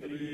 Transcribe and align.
Christi 0.00 0.27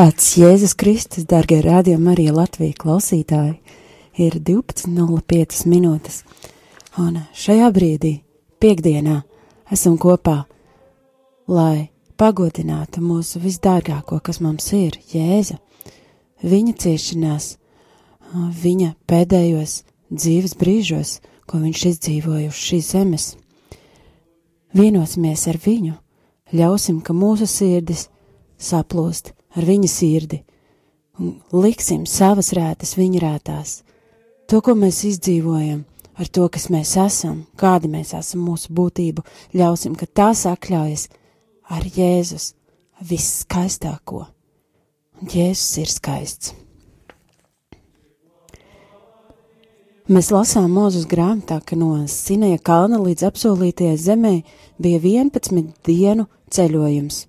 Slavēts 0.00 0.28
Jēzus 0.40 0.72
Kristus, 0.80 1.26
darbie 1.28 1.58
rādījumi 1.60 2.08
arī 2.08 2.22
Latvijas 2.32 2.78
klausītāji. 2.80 3.58
Ir 4.16 4.38
12.05 4.40 5.66
minūtes, 5.68 6.22
un 6.96 7.18
šajā 7.36 7.66
brīdī, 7.76 8.14
piekdienā, 8.64 9.18
esam 9.68 9.98
kopā, 10.00 10.46
lai 11.52 11.90
pagodinātu 12.16 13.02
mūsu 13.04 13.42
visdārgāko, 13.42 14.22
kas 14.24 14.40
mums 14.40 14.70
ir, 14.72 14.96
Jēzu, 15.12 15.58
viņa 16.48 16.72
ciešanās, 16.80 17.50
viņa 18.62 18.94
pēdējos 19.04 19.74
dzīves 20.08 20.56
brīžos, 20.62 21.10
ko 21.44 21.60
viņš 21.60 21.82
izdzīvoja 21.90 22.46
uz 22.48 22.62
šīs 22.70 22.88
zemes. 22.94 23.26
Vienosimies 24.72 25.44
ar 25.52 25.60
viņu, 25.60 25.92
ļausim, 26.56 27.02
ka 27.04 27.12
mūsu 27.12 27.50
sirdis 27.52 28.06
saplūst 28.56 29.34
ar 29.56 29.66
viņa 29.66 29.90
sirdi 29.90 30.42
un 31.20 31.36
liksim 31.52 32.06
savas 32.08 32.52
rētas 32.56 32.96
viņa 32.98 33.22
rētās. 33.22 33.80
To, 34.50 34.60
ko 34.64 34.74
mēs 34.74 35.02
izdzīvojam, 35.06 35.84
ar 36.18 36.30
to, 36.32 36.48
kas 36.52 36.68
mēs 36.72 36.96
esam, 37.00 37.44
kādi 37.60 37.90
mēs 37.92 38.14
esam 38.18 38.42
mūsu 38.48 38.72
būtību, 38.74 39.24
ļausim, 39.56 39.94
ka 39.98 40.08
tā 40.08 40.30
sakļaujas 40.36 41.08
ar 41.70 41.86
Jēzus 41.86 42.54
viskaistāko. 43.06 44.26
Un 45.20 45.30
Jēzus 45.30 45.78
ir 45.84 45.92
skaists. 45.92 46.56
Mēs 50.10 50.32
lasām 50.34 50.72
mūzus 50.74 51.04
grāmatā, 51.06 51.60
ka 51.62 51.76
no 51.78 51.92
Sinēja 52.10 52.58
kalna 52.66 52.98
līdz 52.98 53.28
apsolītajai 53.28 53.98
zemē 54.00 54.32
bija 54.82 54.98
11 54.98 55.68
dienu 55.86 56.26
ceļojums 56.50 57.28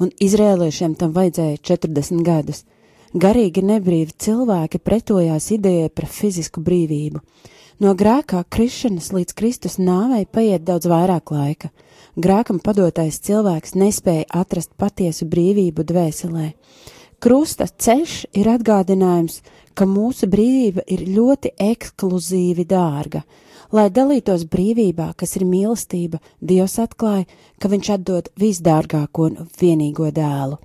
un 0.00 0.12
izrēliešiem 0.22 0.96
tam 0.98 1.12
vajadzēja 1.16 1.60
40 1.70 2.24
gadus. 2.26 2.64
Garīgi 3.16 3.62
nebrīvi 3.64 4.12
cilvēki 4.20 4.80
pretojās 4.82 5.50
idejai 5.54 5.88
par 5.88 6.08
fizisku 6.10 6.60
brīvību. 6.60 7.22
No 7.80 7.92
grēkā 7.92 8.42
krišanas 8.48 9.10
līdz 9.12 9.36
Kristus 9.36 9.76
nāvei 9.76 10.24
paiet 10.24 10.64
daudz 10.64 10.88
vairāk 10.88 11.32
laika. 11.32 11.70
Grēkam 12.16 12.58
padotais 12.64 13.20
cilvēks 13.20 13.74
nespēja 13.76 14.24
atrast 14.40 14.72
patiesu 14.80 15.28
brīvību 15.28 15.84
dvēselē. 15.84 16.46
Krusta 17.20 17.66
ceļš 17.68 18.14
ir 18.36 18.48
atgādinājums, 18.52 19.42
ka 19.76 19.84
mūsu 19.88 20.28
brīvība 20.32 20.84
ir 20.88 21.04
ļoti 21.16 21.52
ekskluzīvi 21.60 22.64
dārga, 22.68 23.22
Lai 23.76 23.90
dalītos 23.92 24.46
brīvībā, 24.48 25.10
kas 25.20 25.34
ir 25.36 25.42
mīlestība, 25.44 26.20
Dievs 26.40 26.78
atklāja, 26.80 27.26
ka 27.60 27.68
viņš 27.68 27.90
atdod 27.96 28.30
visdārgāko 28.40 29.26
un 29.26 29.50
vienīgo 29.60 30.08
dēlu. 30.16 30.56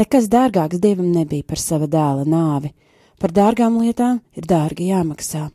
Nekas 0.00 0.30
dārgāks 0.32 0.80
Dievam 0.80 1.10
nebija 1.12 1.44
par 1.44 1.60
sava 1.60 1.90
dēla 1.90 2.24
nāvi. 2.24 2.72
Par 3.20 3.34
dārgām 3.36 3.76
lietām 3.82 4.22
ir 4.38 4.48
dārgi 4.48 4.88
jāmaksā. 4.88 5.50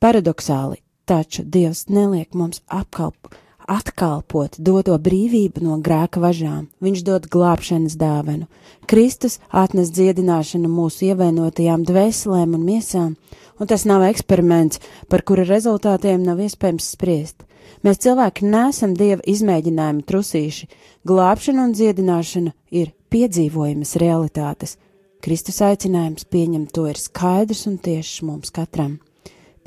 Paradoxāli, 0.00 0.80
taču 1.04 1.44
Dievs 1.44 1.88
neliek 1.92 2.32
mums 2.32 2.64
apkalpot 2.80 3.36
atkalpot 3.70 4.58
doto 4.58 4.96
brīvību 4.98 5.62
no 5.62 5.76
grēka 5.84 6.20
važām. 6.22 6.66
Viņš 6.82 7.02
dod 7.06 7.28
glābšanas 7.30 7.96
dāvanu. 8.00 8.48
Kristus 8.90 9.38
atnes 9.54 9.92
dziedināšanu 9.94 10.70
mūsu 10.70 11.10
ievainotajām 11.10 11.84
dvēselēm 11.86 12.56
un 12.58 12.66
miesām, 12.66 13.12
un 13.60 13.68
tas 13.70 13.84
nav 13.88 14.04
eksperiments, 14.08 14.80
par 15.08 15.22
kura 15.26 15.44
rezultātiem 15.46 16.24
nav 16.24 16.40
iespējams 16.42 16.90
spriest. 16.96 17.44
Mēs 17.86 18.00
cilvēki 18.02 18.48
nesam 18.50 18.94
dieva 18.98 19.22
izmēģinājumi 19.30 20.06
trusīši, 20.08 20.68
glābšana 21.06 21.68
un 21.68 21.74
dziedināšana 21.76 22.54
ir 22.74 22.94
piedzīvojamas 23.12 23.94
realitātes. 24.02 24.76
Kristus 25.20 25.60
aicinājums 25.64 26.26
pieņemt 26.32 26.72
to 26.74 26.86
ir 26.88 26.98
skaidrs 26.98 27.66
un 27.68 27.76
tiešs 27.78 28.22
mums 28.26 28.52
katram. 28.56 28.98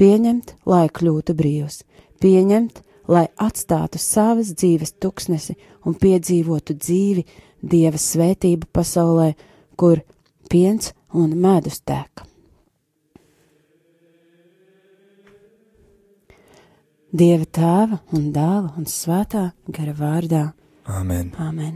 Pieņemt, 0.02 0.56
lai 0.66 0.88
kļūtu 0.90 1.36
brīvs, 1.38 1.84
pieņemt, 2.22 2.82
lai 3.08 3.28
atstātu 3.38 4.02
savas 4.02 4.54
dzīves 4.58 4.96
tuksnesi 5.04 5.56
un 5.86 5.98
piedzīvotu 6.00 6.76
dzīvi 6.80 7.26
Dieva 7.64 7.96
svētību 7.96 8.68
pasaulē, 8.76 9.30
kur 9.80 10.02
piens 10.52 10.92
un 11.16 11.38
medus 11.40 11.80
tek. 11.80 12.26
Dieva 17.14 17.46
tēva 17.46 18.00
un 18.18 18.32
dēla 18.34 18.72
un 18.74 18.88
svētā 18.90 19.52
gara 19.70 19.92
vārdā. 19.94 20.48
Amen. 20.90 21.30
Amen. 21.38 21.76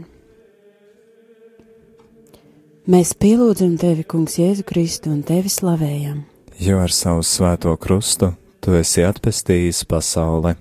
Mēs 2.90 3.12
pielūdzam 3.14 3.76
tevi, 3.78 4.02
Kungs, 4.02 4.34
Jēzu 4.40 4.66
Kristu 4.66 5.12
un 5.14 5.22
tevi 5.22 5.52
slavējam. 5.52 6.24
Jo 6.58 6.80
ar 6.82 6.90
savu 6.90 7.22
svēto 7.22 7.76
krustu 7.78 8.32
tu 8.58 8.74
esi 8.74 9.06
atpestījis 9.06 9.84
pasauli. 9.86 10.56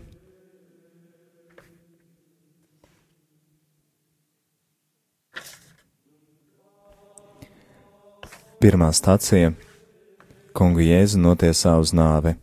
Pirmā 8.62 8.94
stācija- 8.94 9.56
Kungu 10.58 10.86
Jēzu 10.86 11.18
notiesā 11.18 11.80
uz 11.82 11.98
nāvi. 11.98 12.38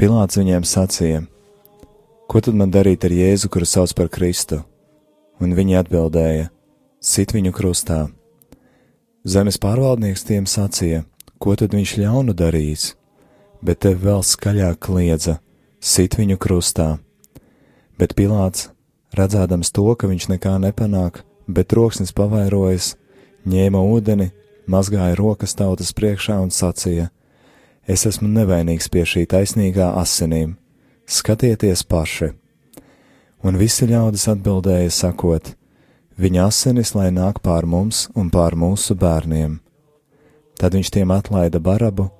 Pilāts 0.00 0.38
viņiem 0.38 0.64
sacīja: 0.64 1.18
Ko 2.24 2.40
tad 2.40 2.54
man 2.56 2.70
darīt 2.72 3.02
ar 3.04 3.12
Jēzu, 3.12 3.50
kuru 3.52 3.66
sauc 3.68 3.92
par 3.92 4.06
Kristu? 4.08 4.62
Un 5.44 5.52
viņi 5.52 5.76
atbildēja: 5.76 6.46
Sit 7.04 7.34
viņu 7.36 7.52
krustā. 7.52 8.06
Zemes 9.28 9.60
pārvaldnieks 9.60 10.24
tiem 10.24 10.48
sacīja: 10.48 11.02
Ko 11.36 11.52
tad 11.52 11.76
viņš 11.76 11.92
ļaunu 12.00 12.32
darīs? 12.32 12.94
Bet 13.60 13.82
te 13.84 13.92
vēl 13.92 14.24
skaļāk 14.24 14.80
kliedza: 14.88 15.36
Sit 15.84 16.16
viņu 16.16 16.40
krustā. 16.40 16.96
Bet 18.00 18.16
Pilāts, 18.16 18.70
redzēdams 19.12 19.68
to, 19.68 19.84
ka 20.00 20.08
viņš 20.08 20.30
nekā 20.32 20.56
nepanāk, 20.64 21.26
bet 21.44 21.74
troksnis 21.76 22.16
pavairojas, 22.16 22.94
ņēma 23.44 23.84
ūdeni, 23.84 24.32
mazgāja 24.64 25.20
rokas 25.20 25.52
tautas 25.60 25.92
priekšā 25.92 26.40
un 26.40 26.48
sacīja: 26.48 27.10
Es 27.90 28.04
esmu 28.06 28.28
nevainīgs 28.30 28.86
pie 28.92 29.02
šī 29.02 29.24
taisnīgā 29.26 29.88
asinīm, 29.98 30.52
skatieties 31.10 31.82
paši! 31.90 32.28
Un 33.42 33.56
visi 33.58 33.88
ļaudis 33.90 34.28
atbildēja, 34.30 34.92
sakot: 34.94 35.54
Viņa 36.20 36.44
asinis 36.46 36.92
lai 36.94 37.08
nāk 37.10 37.40
pār 37.42 37.66
mums 37.66 38.04
un 38.14 38.28
pār 38.30 38.54
mūsu 38.54 38.94
bērniem. 38.94 39.56
Tad 40.60 40.76
viņš 40.76 40.90
tiem 40.94 41.10
atlaida 41.10 41.58
barabu, 41.58 42.10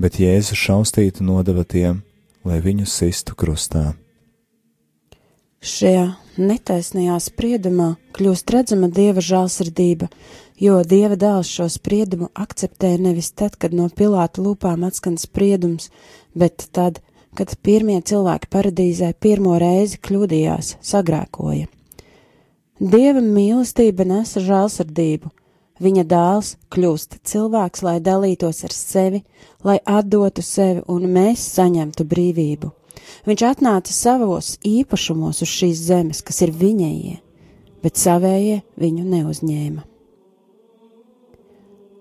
bet 0.00 0.16
Jēzu 0.22 0.56
šaustītu 0.56 1.26
nodeva 1.28 1.66
tiem, 1.66 2.00
lai 2.46 2.62
viņu 2.64 2.86
sistu 2.88 3.36
krustā. 3.36 3.90
Šajā 5.62 6.06
netaisnajā 6.40 7.18
spriedumā 7.22 7.92
kļūst 8.16 8.54
redzama 8.54 8.88
dieva 8.88 9.20
žēlsirdība, 9.22 10.08
jo 10.62 10.80
dieva 10.86 11.18
dēls 11.18 11.50
šo 11.50 11.66
spriedumu 11.72 12.28
akceptē 12.38 12.94
nevis 13.02 13.32
tad, 13.34 13.56
kad 13.58 13.74
no 13.74 13.88
Pilāta 13.90 14.42
lūpām 14.44 14.86
atskan 14.86 15.18
spriedums, 15.18 15.90
bet 16.38 16.68
tad, 16.76 17.00
kad 17.34 17.54
pirmie 17.66 17.98
cilvēki 18.06 18.50
paradīzē 18.52 19.12
pirmo 19.18 19.56
reizi 19.58 19.98
kļūdījās, 19.98 20.76
sagrēkoja. 20.86 21.68
Dieva 22.82 23.22
mīlestība 23.22 24.06
nesa 24.06 24.42
žēlsirdību, 24.42 25.30
viņa 25.82 26.06
dēls 26.10 26.54
kļūst 26.74 27.20
cilvēks, 27.26 27.82
lai 27.86 27.98
dalītos 28.02 28.62
ar 28.66 28.74
sevi, 28.74 29.22
lai 29.66 29.78
atdotu 29.82 30.42
sevi 30.46 30.82
un 30.90 31.06
mēs 31.10 31.46
saņemtu 31.58 32.06
brīvību. 32.06 32.72
Viņš 33.26 33.46
atnāca 33.46 33.94
savos 33.94 34.56
īpašumos 34.66 35.42
uz 35.42 35.50
šīs 35.50 35.86
zemes, 35.90 36.22
kas 36.26 36.42
ir 36.46 36.54
viņējie, 36.54 37.16
bet 37.82 37.98
savējie 37.98 38.60
viņu 38.78 39.06
neuzņēma. 39.14 39.91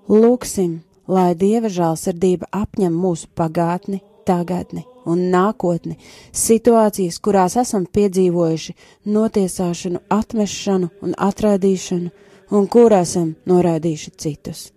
Lūksim, 0.10 0.80
lai 1.08 1.34
Dieva 1.36 1.70
žēlsirdība 1.70 2.50
apņem 2.56 2.96
mūsu 2.96 3.30
pagātni, 3.36 4.02
tagadni 4.26 4.86
un 5.06 5.30
nākotni, 5.34 5.98
situācijas, 6.34 7.20
kurās 7.24 7.58
esam 7.58 7.86
piedzīvojuši 7.86 8.76
notiesāšanu, 9.10 10.04
atmešanu 10.14 10.92
un 11.02 11.16
atraidīšanu, 11.18 12.12
un 12.52 12.68
kur 12.68 12.94
esam 12.94 13.36
noraidījuši 13.50 14.14
citus. 14.18 14.70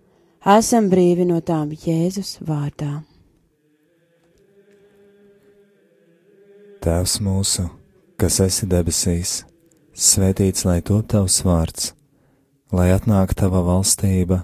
Esam 0.45 0.89
brīvi 0.91 1.25
no 1.25 1.41
tām 1.41 1.73
Jēzus 1.73 2.37
vārdā. 2.45 3.01
Tēvs 6.85 7.15
mūsu, 7.25 7.65
kas 8.21 8.37
esi 8.45 8.67
debesīs, 8.69 9.39
svētīts 9.97 10.67
lai 10.67 10.83
top 10.85 11.07
tavs 11.09 11.39
vārds, 11.45 11.93
lai 12.69 12.91
atnāk 12.93 13.33
tava 13.33 13.63
valstība, 13.65 14.43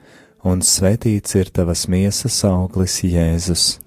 un 0.43 0.63
svētīts 0.65 1.35
ir 1.37 1.51
tavas 1.53 1.87
miesas 1.91 2.39
auglis 2.47 3.01
Jēzus. 3.03 3.77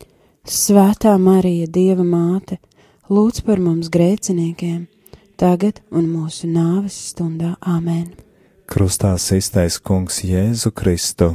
Svētā 0.44 1.16
Marija, 1.18 1.66
Dieva 1.70 2.04
māte! 2.04 2.60
lūdz 3.10 3.42
par 3.44 3.60
mums 3.60 3.90
grēciniekiem, 3.92 4.86
tagad 5.40 5.82
un 5.92 6.08
mūsu 6.08 6.48
nāves 6.48 6.96
stundā 7.10 7.54
Āmen. 7.60 8.14
Krustā 8.64 9.14
iztais 9.36 9.76
Kungs 9.78 10.22
Jēzu 10.24 10.72
Kristu. 10.72 11.34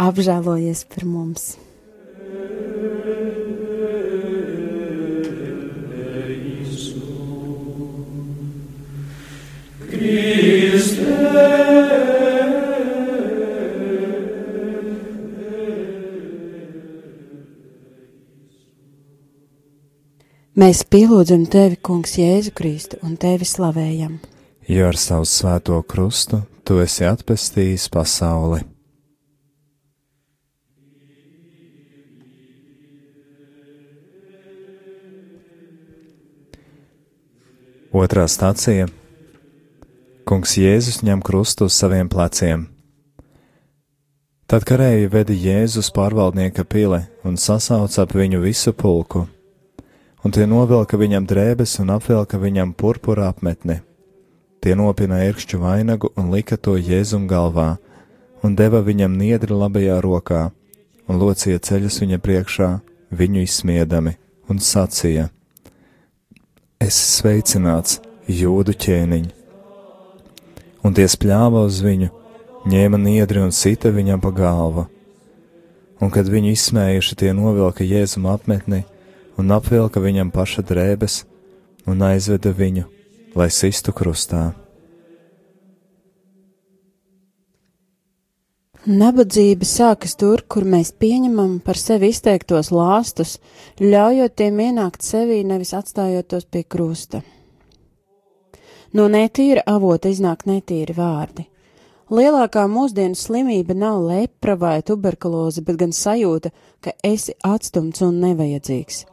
Apžēlojies 0.00 0.86
par 0.90 1.06
mums! 1.06 1.52
Mēs 20.60 20.80
pielūdzam 20.88 21.44
tevi, 21.52 21.76
Kungs, 21.84 22.14
Jēzu 22.16 22.54
Kristu 22.56 22.96
un 23.04 23.18
tevi 23.20 23.44
slavējam. 23.44 24.14
Jo 24.68 24.86
ar 24.88 24.96
savu 24.96 25.28
svēto 25.28 25.82
krustu 25.84 26.40
tu 26.64 26.78
esi 26.80 27.04
atpestījis 27.04 27.90
pasauli. 27.92 28.62
Otrā 37.92 38.24
stācija 38.30 38.88
Kungs 40.30 40.54
Jēzus 40.54 41.00
ņem 41.02 41.24
krustu 41.26 41.66
uz 41.66 41.74
saviem 41.74 42.06
pleciem. 42.06 42.68
Tad 44.46 44.62
karēji 44.66 45.10
veda 45.10 45.34
Jēzus 45.34 45.90
pārvaldnieka 45.94 46.62
pili 46.70 47.02
un 47.26 47.34
sasauca 47.34 48.06
ap 48.06 48.14
viņu 48.14 48.38
visu 48.46 48.70
pulku 48.70 49.26
un 50.24 50.34
tie 50.34 50.46
novilka 50.46 50.98
viņam 51.00 51.26
drēbes 51.28 51.78
un 51.82 51.94
apvelka 51.94 52.38
viņam 52.40 52.74
purpura 52.76 53.30
apmetni. 53.30 53.80
Tie 54.60 54.76
nopina 54.76 55.22
ērkšķu 55.24 55.60
vainagu 55.62 56.12
un 56.20 56.28
lika 56.34 56.58
to 56.60 56.76
jēzum 56.76 57.26
galvā, 57.30 57.78
un 58.44 58.56
deva 58.56 58.82
viņam 58.84 59.16
niedri 59.16 59.56
labajā 59.56 59.96
rokā, 60.04 60.50
un 61.08 61.20
locīja 61.20 61.62
ceļus 61.64 62.00
viņa 62.04 62.20
priekšā, 62.20 62.70
viņu 63.10 63.44
izsmiedami, 63.46 64.16
un 64.52 64.60
sacīja: 64.60 65.30
Es 66.80 67.00
sveicināts, 67.16 68.00
jūdu 68.28 68.76
ķēniņ! 68.76 69.39
Un 70.84 70.96
tie 70.96 71.04
spļāva 71.10 71.64
uz 71.68 71.82
viņu, 71.84 72.08
ņēma 72.70 73.00
niedri 73.00 73.42
un 73.44 73.52
sita 73.52 73.92
viņam 73.92 74.22
pa 74.22 74.32
galvu. 74.36 74.86
Un 76.00 76.12
kad 76.12 76.28
viņu 76.32 76.54
izsmējuši, 76.54 77.18
tie 77.20 77.34
novilka 77.36 77.84
jēzum 77.84 78.30
apmetni, 78.30 78.86
un 79.36 79.52
apvilka 79.52 80.00
viņam 80.00 80.32
paša 80.32 80.64
drēbes 80.68 81.22
un 81.88 82.00
aizveda 82.04 82.52
viņu, 82.56 82.86
lai 83.36 83.50
sistu 83.52 83.92
krustā. 83.96 84.50
Nabadzība 88.88 89.66
sākas 89.68 90.16
tur, 90.16 90.40
kur 90.48 90.64
mēs 90.64 90.94
pieņemam 90.96 91.58
par 91.60 91.76
sevi 91.76 92.08
izteiktos 92.14 92.70
lāstus, 92.72 93.34
ļaujot 93.76 94.38
tiem 94.40 94.62
ienākt 94.64 95.04
sevī, 95.04 95.42
nevis 95.44 95.74
atstājot 95.76 96.30
tos 96.32 96.48
pie 96.48 96.64
krusta. 96.64 97.20
No 98.92 99.06
netīra 99.06 99.62
avota 99.70 100.10
iznāk 100.10 100.46
netīri 100.50 100.96
vārdi. 100.96 101.46
Lielākā 102.10 102.64
mūsdienu 102.66 103.14
slimība 103.14 103.76
nav 103.78 104.00
lepra 104.02 104.56
vai 104.58 104.80
tuberkuloze, 104.82 105.62
bet 105.62 105.76
gan 105.78 105.92
sajūta, 105.94 106.50
ka 106.82 106.96
esi 107.06 107.36
atstumts 107.46 108.02
un 108.02 108.18
nevajadzīgs. 108.24 109.04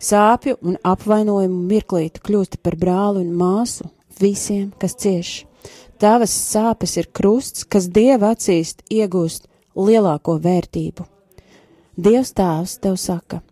Sāpju 0.00 0.56
un 0.64 0.78
apvainojumu 0.84 1.58
mirklīti 1.68 2.22
kļūsti 2.24 2.62
par 2.64 2.78
brāli 2.80 3.26
un 3.26 3.34
māsu 3.36 3.90
visiem, 4.20 4.70
kas 4.80 4.96
cieš. 4.96 5.34
Tavas 6.00 6.32
sāpes 6.32 6.96
ir 6.96 7.10
krusts, 7.12 7.64
kas 7.68 7.90
dieva 7.92 8.32
acīst 8.32 8.82
iegūst 8.92 9.48
lielāko 9.76 10.38
vērtību. 10.40 11.04
Dievs 11.96 12.32
tēvs 12.36 12.78
tev 12.80 12.96
saka: 13.00 13.42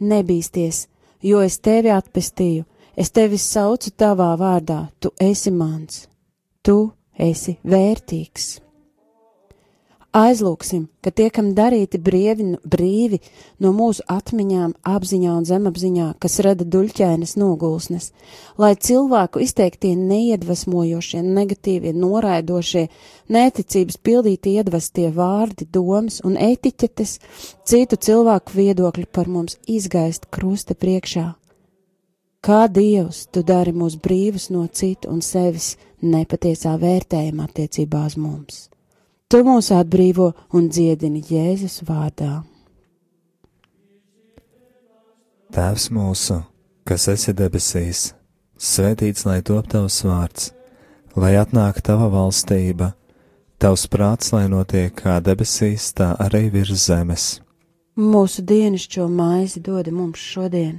Nebīsties, 0.00 0.86
jo 1.20 1.40
es 1.44 1.58
tevi 1.60 1.92
atpestīju, 1.92 2.64
es 3.00 3.12
tevi 3.16 3.38
saucu 3.40 3.92
tavā 3.96 4.32
vārdā, 4.40 4.88
tu 5.00 5.12
esi 5.20 5.52
mans, 5.54 6.04
tu 6.62 6.90
esi 7.16 7.56
vērtīgs. 7.64 8.58
Aizlūksim, 10.10 10.88
ka 11.06 11.12
tiekam 11.14 11.52
darīti 11.54 12.00
brievi, 12.02 12.56
brīvi 12.66 13.20
no 13.62 13.70
mūsu 13.70 14.02
atmiņām, 14.10 14.72
apziņā 14.82 15.36
un 15.38 15.46
zemapziņā, 15.46 16.08
kas 16.18 16.40
rada 16.42 16.66
duļķēnas 16.66 17.36
nogulsnes, 17.38 18.10
lai 18.58 18.72
cilvēku 18.74 19.38
izteiktie 19.46 19.94
neiedvesmojošie, 19.94 21.22
negatīvie, 21.22 21.94
noraidošie, 21.94 22.88
neticības 23.30 24.02
pildīti 24.02 24.58
iedvestie 24.58 25.12
vārdi, 25.14 25.70
domas 25.70 26.18
un 26.26 26.34
etiķetes, 26.34 27.20
citu 27.62 27.96
cilvēku 27.96 28.58
viedokļi 28.58 29.06
par 29.14 29.30
mums 29.30 29.60
izgaist 29.70 30.26
krusta 30.34 30.74
priekšā. 30.74 31.30
Kā 32.40 32.64
Dievs, 32.72 33.26
tu 33.28 33.42
dari 33.44 33.72
mūs 33.76 33.98
brīvus 34.00 34.48
no 34.48 34.62
citu 34.72 35.10
un 35.12 35.20
sevis 35.20 35.74
nepatiesā 36.00 36.72
vērtējuma 36.80 37.44
attiecībā 37.44 38.06
uz 38.08 38.16
mums. 38.16 38.62
Tu 39.28 39.42
mūs 39.44 39.68
atbrīvo 39.76 40.30
un 40.56 40.70
dziedini 40.72 41.20
Jēzus 41.20 41.82
vārdā. 41.84 42.40
Tēvs 45.52 45.90
mūsu, 45.92 46.38
kas 46.88 47.08
esi 47.12 47.34
debesīs, 47.36 48.00
svētīts 48.56 49.26
lai 49.28 49.42
top 49.44 49.68
tavs 49.68 50.00
vārds, 50.06 50.50
lai 51.20 51.34
atnāk 51.36 51.82
tava 51.84 52.08
valstība, 52.08 52.94
tavs 53.60 53.84
prāts, 53.92 54.32
lai 54.32 54.46
notiek 54.48 54.94
kā 54.96 55.20
debesīs, 55.20 55.92
tā 55.92 56.14
arī 56.24 56.46
virs 56.54 56.86
zemes. 56.86 57.26
Mūsu 58.00 58.46
dienascho 58.46 59.10
maizi 59.12 59.60
dod 59.60 59.90
mums 59.92 60.22
šodien, 60.24 60.78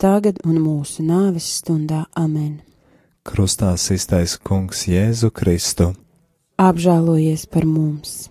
tagad 0.00 0.40
un 0.48 0.56
mūsu 0.62 1.04
nāves 1.04 1.46
stundā. 1.60 2.06
Amen! 2.16 2.60
Krustā 3.26 3.74
iztais 3.76 4.38
Kungs 4.40 4.86
Jēzu 4.88 5.30
Kristu. 5.30 5.92
Apžēlojies 6.60 7.46
par 7.52 7.68
mums! 7.68 8.30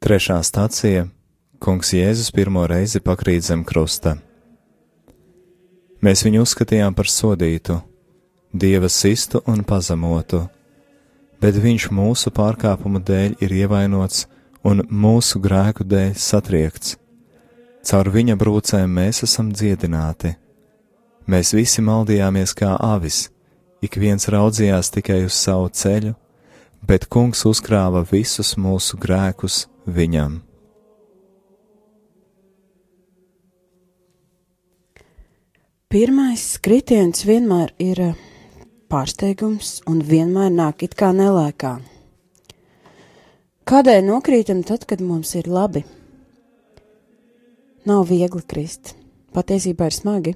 Trešā 0.00 0.38
stācija- 0.42 1.08
Kungs 1.62 1.92
Jēzus 1.92 2.32
pirmo 2.32 2.66
reizi 2.66 3.00
pakrīt 3.00 3.40
zem 3.40 3.64
krusta. 3.64 4.16
Mēs 6.02 6.24
viņu 6.24 6.46
uzskatījām 6.46 6.94
par 6.94 7.04
sodītu, 7.04 7.82
dieva 8.54 8.88
sistu 8.88 9.42
un 9.46 9.64
pazemotu, 9.64 10.48
bet 11.40 11.54
viņš 11.54 11.90
mūsu 11.90 12.30
pārkāpumu 12.30 13.04
dēļ 13.04 13.36
ir 13.42 13.50
ievainots 13.50 14.26
un 14.64 14.82
mūsu 14.88 15.40
grēku 15.40 15.84
dēļ 15.84 16.14
satriekts 16.16 16.96
Caur 17.80 18.10
viņa 18.12 18.34
brūcēm 18.36 18.90
mēs 18.92 19.22
esam 19.24 19.54
dziedināti. 19.56 20.34
Mēs 21.30 21.54
visi 21.56 21.80
maldījāmies 21.80 22.52
kā 22.56 22.74
avis, 22.76 23.30
ik 23.80 23.96
viens 23.96 24.28
raudzījās 24.28 24.92
tikai 24.92 25.22
uz 25.24 25.38
savu 25.38 25.70
ceļu, 25.72 26.12
bet 26.90 27.04
kungs 27.06 27.44
uzkrāva 27.46 28.00
visus 28.10 28.56
mūsu 28.58 28.98
grēkus 28.98 29.68
viņam. 29.86 30.40
Pirmais 35.90 36.42
kritiens 36.62 37.22
vienmēr 37.28 37.70
ir 37.82 38.00
eh, 38.08 38.18
pārsteigums 38.90 39.76
un 39.90 40.02
vienmēr 40.06 40.50
nāk 40.50 40.82
it 40.86 40.96
kā 40.98 41.12
nelēkā. 41.14 41.76
Kādēļ 43.70 44.02
nokrītam 44.08 44.64
tad, 44.66 44.88
kad 44.90 44.98
mums 44.98 45.36
ir 45.38 45.46
labi? 45.46 45.84
Nav 47.86 48.08
viegli 48.10 48.42
krist. 48.50 48.96
Patiesībā 49.30 49.92
ir 49.92 49.94
smagi. 49.94 50.34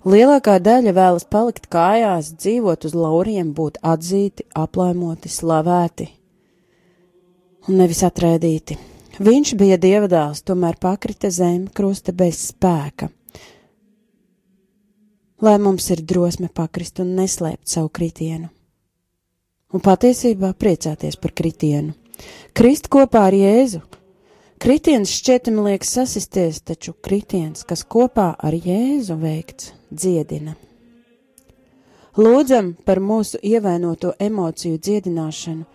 Lielākā 0.00 0.54
daļa 0.64 0.94
vēlas 0.96 1.26
palikt 1.28 1.66
kājās, 1.68 2.30
dzīvot 2.40 2.86
uz 2.88 2.94
lauriem, 2.96 3.50
būt 3.52 3.76
atzīti, 3.84 4.46
aplaimoti, 4.56 5.28
slavēti 5.28 6.06
un 7.68 7.76
nevis 7.76 8.00
atrēdīti. 8.06 8.78
Viņš 9.20 9.52
bija 9.60 9.76
dievadāls, 9.76 10.40
tomēr 10.40 10.78
pakrita 10.80 11.28
zem 11.28 11.66
krusta 11.68 12.14
bez 12.16 12.38
spēka. 12.48 13.10
Lai 15.44 15.58
mums 15.60 15.90
ir 15.92 16.00
drosme 16.00 16.48
pakrist 16.48 17.02
un 17.04 17.12
neslēpt 17.18 17.68
savu 17.68 17.92
kritienu. 17.92 18.48
Un 19.76 19.84
patiesībā 19.84 20.54
priecāties 20.56 21.20
par 21.20 21.36
kritienu. 21.36 21.92
Krist 22.56 22.88
kopā 22.88 23.28
ar 23.28 23.36
Jēzu, 23.36 23.82
Kritiens 24.60 25.08
šķietami 25.08 25.62
liek 25.70 25.86
sasisties, 25.88 26.58
taču 26.60 26.92
kritiens, 26.92 27.62
kas 27.64 27.80
kopā 27.80 28.34
ar 28.36 28.52
Jēzu 28.52 29.16
veikts, 29.16 29.70
dziedina. 29.90 30.54
Lūdzam 32.18 32.72
par 32.84 32.98
mūsu 33.00 33.38
ievainoto 33.42 34.12
emociju 34.18 34.78
dziedināšanu, 34.78 35.66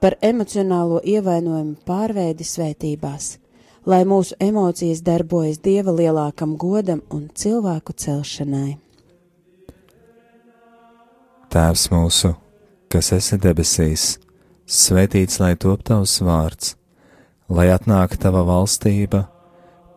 par 0.00 0.16
emocionālo 0.22 1.00
ievainojumu 1.04 1.76
pārveidi 1.88 2.44
svētībās, 2.44 3.36
lai 3.86 4.02
mūsu 4.04 4.36
emocijas 4.40 5.02
darbojas 5.04 5.60
Dieva 5.64 5.92
lielākam 5.96 6.56
godam 6.56 7.00
un 7.10 7.28
cilvēku 7.34 7.96
celšanai. 7.96 8.76
Tēvs 11.50 11.88
mūsu, 11.90 12.34
kas 12.92 13.12
esi 13.16 13.40
debesīs, 13.40 14.10
svētīts 14.66 15.40
lai 15.42 15.56
top 15.58 15.82
tavs 15.88 16.20
vārds 16.22 16.76
lai 17.50 17.66
atnāk 17.74 18.14
tava 18.22 18.44
valstība, 18.46 19.24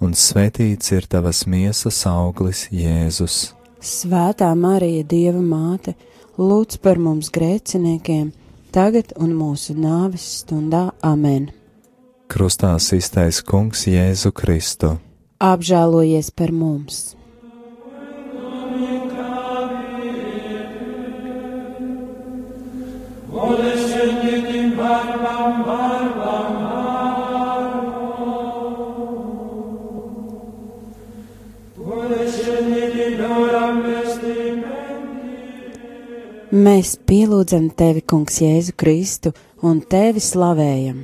un 0.00 0.14
svētīts 0.14 0.92
ir 0.94 1.06
tavas 1.10 1.44
miesas 1.50 2.00
auglis, 2.08 2.66
Jēzus. 2.74 3.52
Svētā 3.78 4.50
Marija, 4.58 5.04
Dieva 5.06 5.42
māte, 5.42 5.94
lūdz 6.38 6.80
par 6.82 6.98
mums 7.02 7.30
grēciniekiem, 7.34 8.32
tagad 8.74 9.14
un 9.18 9.34
mūsu 9.38 9.76
nāves 9.78 10.26
stundā 10.42 10.88
Amen. 11.02 11.50
Krustā 12.28 12.74
iztais 12.76 13.40
Kungs 13.40 13.86
Jēzu 13.88 14.34
Kristu. 14.36 14.98
Apžēlojies 15.40 16.32
par 16.34 16.52
mums! 16.52 17.14
Volește 23.28 24.04
din 24.50 24.74
barbam, 24.76 25.62
barbam, 25.62 25.87
Mēs 36.48 36.94
pielūdzam 37.04 37.66
tevi, 37.76 38.00
Kungs, 38.08 38.38
Jēzu 38.40 38.72
Kristu 38.80 39.34
un 39.60 39.82
tevi 39.84 40.22
slavējam. 40.24 41.02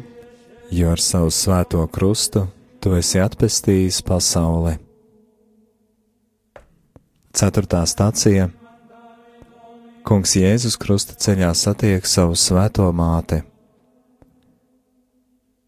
Jo 0.73 0.95
ar 0.95 1.03
savu 1.05 1.29
svēto 1.29 1.83
krustu 1.93 2.47
tu 2.81 2.95
esi 2.97 3.21
atpestījis 3.21 4.01
pasauli. 4.09 4.79
Ceturtā 7.37 7.83
stācija 7.85 8.49
Kungs 10.09 10.33
Jēzus 10.41 10.79
krusta 10.81 11.13
ceļā 11.21 11.53
satiek 11.53 12.09
savu 12.09 12.41
svēto 12.41 12.89
māti. 12.97 13.43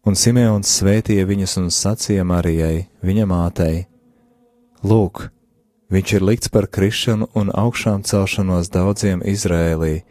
Un 0.09 0.17
Simeons 0.17 0.73
svētīja 0.79 1.29
viņus 1.29 1.57
un 1.61 1.69
sacīja 1.69 2.25
Marijai, 2.25 2.87
viņa 3.05 3.29
mātei: 3.29 3.85
Lūk, 4.81 5.27
Viņš 5.87 6.13
ir 6.17 6.23
likts 6.27 6.49
par 6.51 6.65
krišanu 6.67 7.29
un 7.39 7.47
augšām 7.55 8.01
celšanos 8.03 8.67
daudziem 8.73 9.21
Izrēlī 9.23 10.01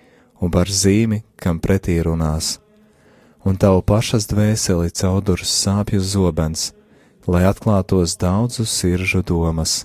un 0.41 0.51
par 0.51 0.71
zīmi, 0.73 1.21
kam 1.37 1.61
pretī 1.61 1.99
runās. 2.01 2.57
Un 3.45 3.59
tavu 3.61 3.83
pašas 3.85 4.25
dvēseli 4.31 4.91
caudurs 4.97 5.53
sāpju 5.53 6.01
zobens, 6.01 6.71
lai 7.29 7.45
atklātos 7.45 8.17
daudzu 8.17 8.65
siržu 8.65 9.21
domas. 9.23 9.85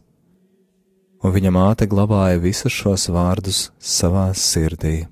Un 1.22 1.36
viņa 1.36 1.52
māte 1.54 1.88
glabāja 1.92 2.40
visus 2.40 2.72
šos 2.72 3.10
vārdus 3.12 3.68
savā 3.78 4.32
sirdī. 4.34 5.04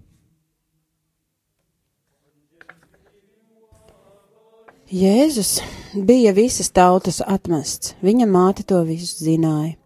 Jēzus 4.90 5.60
bija 5.94 6.32
visas 6.34 6.72
tautas 6.74 7.20
atmests, 7.22 7.94
viņa 8.02 8.26
māte 8.26 8.64
to 8.66 8.80
visu 8.88 9.28
zināja. 9.28 9.79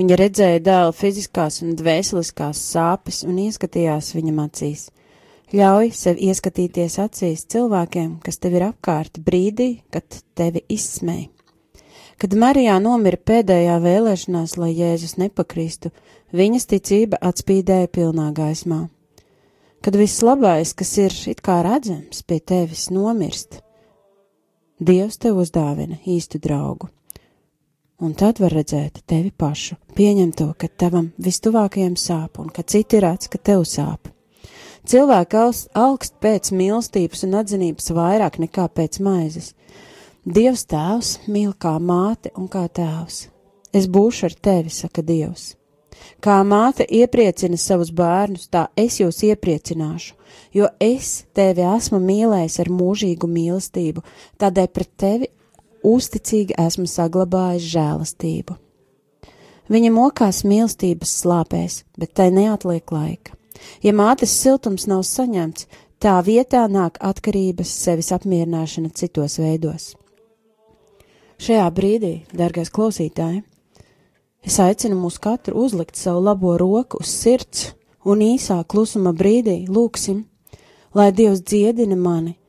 Viņa 0.00 0.16
redzēja 0.16 0.60
dēla 0.64 0.92
fiziskās 0.96 1.58
un 1.60 1.74
dvēseliskās 1.76 2.56
sāpes 2.72 3.18
un 3.28 3.36
ieskatījās 3.42 4.14
viņam 4.16 4.38
acīs. 4.46 4.86
Ļauj 5.52 5.90
sev 5.92 6.20
ieskatīties 6.24 6.94
acīs 7.02 7.42
cilvēkiem, 7.52 8.14
kas 8.24 8.40
tev 8.40 8.54
ir 8.56 8.64
apkārt 8.70 9.18
brīdī, 9.26 9.82
kad 9.92 10.06
tevi 10.38 10.62
izsmēja. 10.72 11.28
Kad 12.16 12.32
Marijā 12.32 12.78
nomira 12.80 13.20
pēdējā 13.20 13.74
vēlēšanās, 13.84 14.54
lai 14.62 14.70
Jēzus 14.78 15.18
nepakristu, 15.20 15.90
viņas 16.32 16.68
ticība 16.70 17.20
atspīdēja 17.20 17.90
pilnā 17.92 18.30
gaismā. 18.32 18.86
Kad 19.84 19.98
viss 20.00 20.24
labais, 20.24 20.72
kas 20.72 20.94
ir 20.96 21.18
it 21.28 21.44
kā 21.44 21.58
redzams 21.66 22.24
pie 22.24 22.40
tevis, 22.40 22.88
nomirst, 22.88 23.60
Dievs 24.80 25.20
tev 25.20 25.42
uzdāvina 25.42 26.00
īstu 26.08 26.40
draugu. 26.40 26.88
Un 28.00 28.14
tad 28.16 28.38
var 28.40 28.54
redzēt 28.56 29.02
tevi 29.04 29.28
pašu, 29.28 29.74
pieņem 29.92 30.30
to, 30.32 30.46
ka 30.56 30.70
tavam 30.80 31.10
vistuvākajam 31.20 31.98
sāp 32.00 32.38
un 32.40 32.48
ka 32.48 32.62
citi 32.64 32.96
redz, 33.04 33.28
ka 33.28 33.36
tev 33.36 33.66
sāp. 33.68 34.08
Cilvēki 34.88 35.36
augst 35.76 36.14
pēc 36.24 36.48
mīlestības 36.56 37.26
un 37.26 37.36
atzinības 37.42 37.92
vairāk 37.92 38.38
nekā 38.40 38.64
pēc 38.72 39.02
maizes. 39.04 39.50
Dievs 40.24 40.64
tēvs 40.70 41.10
mīl 41.28 41.52
kā 41.52 41.74
māte 41.76 42.32
un 42.40 42.48
kā 42.48 42.62
tēvs. 42.72 43.26
Es 43.76 43.84
būšu 43.86 44.30
ar 44.30 44.36
tevi, 44.48 44.72
saka 44.72 45.04
Dievs. 45.04 45.50
Kā 46.24 46.38
māte 46.40 46.86
iepriecina 46.88 47.58
savus 47.60 47.90
bērnus, 47.92 48.48
tā 48.48 48.64
es 48.80 48.96
jūs 49.02 49.20
iepriecināšu, 49.28 50.16
jo 50.56 50.70
es 50.80 51.26
tevi 51.36 51.68
esmu 51.68 52.00
mīlējis 52.00 52.56
ar 52.64 52.72
mūžīgu 52.72 53.28
mīlestību, 53.28 54.04
tādēļ 54.40 54.72
pret 54.72 54.90
tevi 54.96 55.30
uzticīgi 55.86 56.56
esmu 56.60 56.86
saglabājis 56.90 57.68
žēlastību. 57.72 58.56
Viņa 59.70 59.90
mokās 59.94 60.42
mīlestības 60.42 61.12
slāpēs, 61.22 61.84
bet 61.98 62.14
tai 62.18 62.30
neatliek 62.34 62.90
laika. 62.90 63.36
Ja 63.84 63.92
mātes 63.94 64.32
siltums 64.34 64.88
nav 64.90 65.04
saņemts, 65.06 65.68
tā 66.02 66.16
vietā 66.26 66.64
nāk 66.66 66.98
atkarības 66.98 67.70
sevis 67.84 68.10
apmierināšana 68.16 68.90
citos 68.96 69.38
veidos. 69.38 69.92
Šajā 71.40 71.68
brīdī, 71.76 72.14
dārgais 72.36 72.72
klausītāj, 72.72 73.42
es 74.44 74.58
aicinu 74.60 74.98
mūs 74.98 75.20
katru 75.22 75.62
uzlikt 75.62 75.96
savu 75.96 76.24
labo 76.24 76.56
roku 76.58 77.00
uz 77.00 77.12
sirds 77.14 77.70
un 78.04 78.24
īsā 78.24 78.58
klusuma 78.66 79.14
brīdī 79.16 79.62
lūksim, 79.68 80.24
lai 80.94 81.12
Dievs 81.14 81.44
dziedina 81.46 81.96
mani 81.96 82.39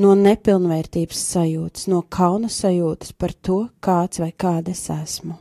no 0.00 0.14
nepilnvērtības 0.16 1.20
sajūtas, 1.34 1.86
no 1.92 2.00
kauna 2.08 2.48
sajūtas 2.48 3.12
par 3.20 3.36
to, 3.36 3.60
kāds 3.84 4.22
vai 4.22 4.32
kāda 4.32 4.72
es 4.72 4.88
esmu. 4.94 5.36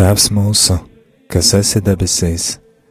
Tēvs 0.00 0.30
mūsu, 0.32 0.78
kas 1.28 1.50
esi 1.58 1.82
debesīs, 1.84 2.54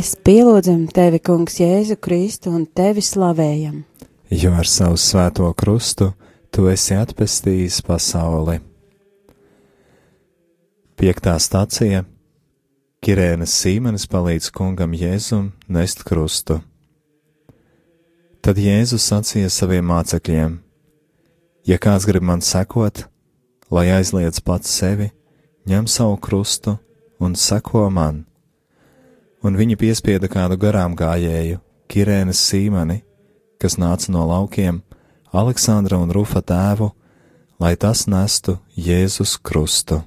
Mēs 0.00 0.14
pielūdzam 0.24 0.86
tevi, 0.96 1.18
Kungs, 1.20 1.58
Jēzu 1.60 1.98
Kristu 2.00 2.48
un 2.56 2.62
tevi 2.64 3.02
slavējam. 3.04 3.82
Jo 4.32 4.54
ar 4.56 4.64
savu 4.64 4.96
svēto 4.96 5.50
krustu 5.52 6.06
tu 6.48 6.62
esi 6.72 6.94
atpestījis 6.96 7.82
pasauli. 7.84 8.54
Piektā 10.96 11.34
stācija 11.36 12.06
Kirēnas 13.04 13.58
Sīmenis 13.60 14.08
palīdz 14.08 14.48
kungam 14.56 14.96
Jēzum 14.96 15.50
nest 15.68 16.00
krustu. 16.08 16.62
Tad 18.40 18.56
Jēzus 18.56 19.04
sacīja 19.04 19.52
saviem 19.52 19.84
mācekļiem: 19.92 20.56
Ja 21.68 21.76
kāds 21.76 22.08
grib 22.08 22.24
man 22.24 22.40
sekot, 22.40 23.04
lai 23.68 23.90
aizliedz 23.98 24.40
pats 24.40 24.72
sevi, 24.80 25.12
ņem 25.68 25.92
savu 25.92 26.16
krustu 26.16 26.78
un 27.20 27.36
seko 27.36 27.90
man 27.92 28.24
un 29.42 29.56
viņi 29.56 29.78
piespieda 29.80 30.28
kādu 30.30 30.58
garām 30.60 30.96
gājēju, 30.98 31.60
Kirēnas 31.90 32.40
Sīmani, 32.50 33.00
kas 33.60 33.78
nāca 33.80 34.12
no 34.14 34.26
laukiem, 34.28 34.82
Aleksandra 35.32 35.98
un 36.00 36.12
Rufa 36.14 36.42
tēvu, 36.42 36.90
lai 37.60 37.74
tas 37.76 38.06
nestu 38.10 38.58
Jēzus 38.76 39.36
krustu. 39.42 40.02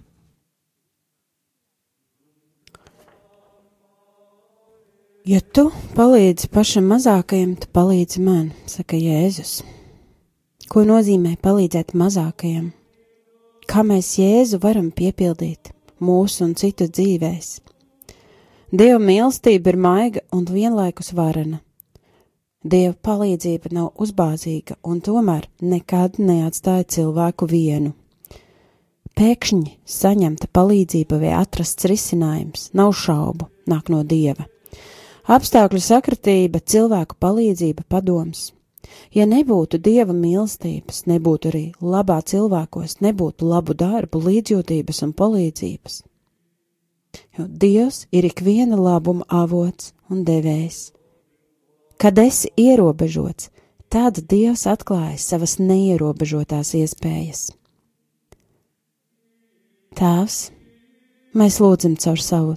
Ja 5.24 5.40
tu 5.40 5.70
palīdzi 5.96 6.50
pašam 6.52 6.90
mazākajam, 6.92 7.54
tu 7.56 7.70
palīdzi 7.72 8.20
man, 8.20 8.50
saka 8.68 9.00
Jēzus. 9.00 9.62
Ko 10.68 10.84
nozīmē 10.84 11.38
palīdzēt 11.40 11.94
mazākajam? 11.96 12.74
Kā 13.72 13.86
mēs 13.88 14.18
Jēzu 14.20 14.60
varam 14.60 14.92
piepildīt 14.92 15.72
mūsu 16.04 16.44
un 16.50 16.58
citu 16.60 16.90
dzīvēs? 16.92 17.63
Dieva 18.74 18.98
mīlestība 18.98 19.70
ir 19.70 19.76
maiga 19.78 20.22
un 20.34 20.48
vienlaikus 20.50 21.12
varena. 21.14 21.60
Dieva 22.66 22.96
palīdzība 23.06 23.70
nav 23.70 24.00
uzbāzīga 24.02 24.80
un 24.90 25.02
tomēr 25.06 25.44
nekad 25.62 26.16
neatstāja 26.18 26.88
cilvēku 26.96 27.46
vienu. 27.52 27.92
Pēkšņi 29.14 29.76
saņemta 29.96 30.50
palīdzība 30.58 31.20
vai 31.22 31.36
atrasts 31.38 31.86
risinājums, 31.92 32.64
nav 32.74 32.96
šaubu, 32.98 33.46
nāk 33.70 33.92
no 33.94 34.00
dieva. 34.02 34.48
Apstākļu 35.30 35.82
sakritība, 35.90 36.64
cilvēku 36.66 37.20
palīdzība, 37.22 37.86
padoms. 37.86 38.56
Ja 39.14 39.28
nebūtu 39.30 39.78
dieva 39.78 40.18
mīlestības, 40.18 41.04
nebūtu 41.14 41.54
arī 41.54 41.64
labā 41.78 42.18
cilvēkos, 42.26 42.98
nebūtu 43.06 43.52
labu 43.54 43.78
darbu, 43.78 44.24
līdzjūtības 44.32 45.04
un 45.06 45.14
palīdzības 45.22 46.02
jo 47.38 47.48
Dievs 47.48 48.06
ir 48.12 48.26
ikviena 48.28 48.78
labuma 48.80 49.26
avots 49.30 49.94
un 50.10 50.24
devējs. 50.28 50.92
Kad 51.98 52.20
esi 52.20 52.50
ierobežots, 52.60 53.50
tad 53.90 54.20
Dievs 54.30 54.66
atklāja 54.70 55.20
savas 55.22 55.60
neierobežotās 55.62 56.74
iespējas. 56.80 57.52
Tēvs, 59.94 60.38
mēs 61.38 61.60
lūdzam 61.62 61.96
caur 62.02 62.22
savu 62.22 62.56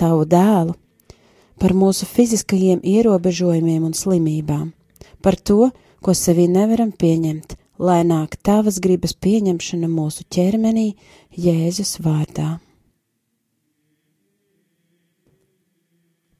tavu 0.00 0.24
dēlu 0.24 0.74
par 1.60 1.74
mūsu 1.76 2.08
fiziskajiem 2.08 2.80
ierobežojumiem 2.80 3.84
un 3.84 3.92
slimībām, 3.96 4.70
par 5.20 5.36
to, 5.36 5.68
ko 6.00 6.14
sevī 6.16 6.46
nevaram 6.48 6.88
pieņemt, 6.96 7.58
lai 7.80 8.00
nāk 8.08 8.38
tavas 8.40 8.80
gribas 8.80 9.12
pieņemšana 9.12 9.88
mūsu 9.92 10.24
ķermenī 10.32 10.94
Jēzus 11.36 11.98
vārdā. 12.00 12.56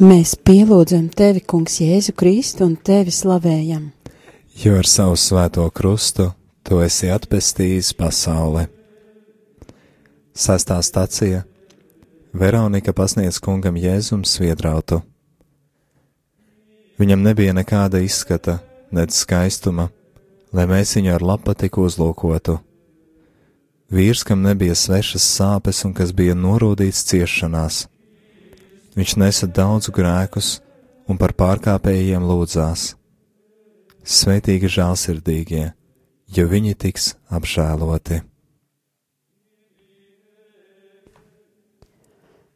Mēs 0.00 0.30
pielūdzam 0.32 1.10
tevi, 1.12 1.42
Kungs, 1.44 1.74
Jēzu 1.82 2.14
Kristu 2.16 2.64
un 2.64 2.78
tevi 2.80 3.12
slavējam. 3.12 3.90
Jo 4.56 4.78
ar 4.80 4.86
savu 4.88 5.18
svēto 5.20 5.66
krustu 5.76 6.30
tu 6.64 6.78
esi 6.80 7.10
atpestījis 7.12 7.90
pasauli. 7.98 8.62
Sastā 10.32 10.78
stacija 10.80 11.42
Veronika 12.32 12.96
pasniedz 12.96 13.42
kungam 13.44 13.76
Jēzum 13.76 14.24
sviedrautu. 14.24 15.02
Viņam 16.96 17.20
nebija 17.20 17.52
nekāda 17.60 18.00
izskata, 18.00 18.56
nec 18.96 19.12
skaistuma, 19.12 19.90
lai 20.56 20.64
mēs 20.64 20.96
viņu 20.96 21.12
ar 21.18 21.28
lapatiku 21.34 21.84
uzlūkotu. 21.84 22.56
Vīrs, 23.92 24.24
kam 24.24 24.48
nebija 24.48 24.72
svešas 24.72 25.28
sāpes 25.36 25.84
un 25.84 25.92
kas 25.92 26.16
bija 26.16 26.32
norūdīts 26.32 27.04
ciešanās 27.12 27.89
Viņš 28.98 29.16
nesa 29.22 29.46
daudz 29.46 29.90
grēkus 29.94 30.58
un 31.10 31.18
par 31.20 31.34
pārkāpējiem 31.38 32.24
lūdzās. 32.26 32.94
Sveitīgi 34.00 34.70
žēlsirdīgie, 34.72 35.68
jo 36.34 36.46
viņi 36.50 36.74
tiks 36.74 37.14
apžēloti. 37.30 38.22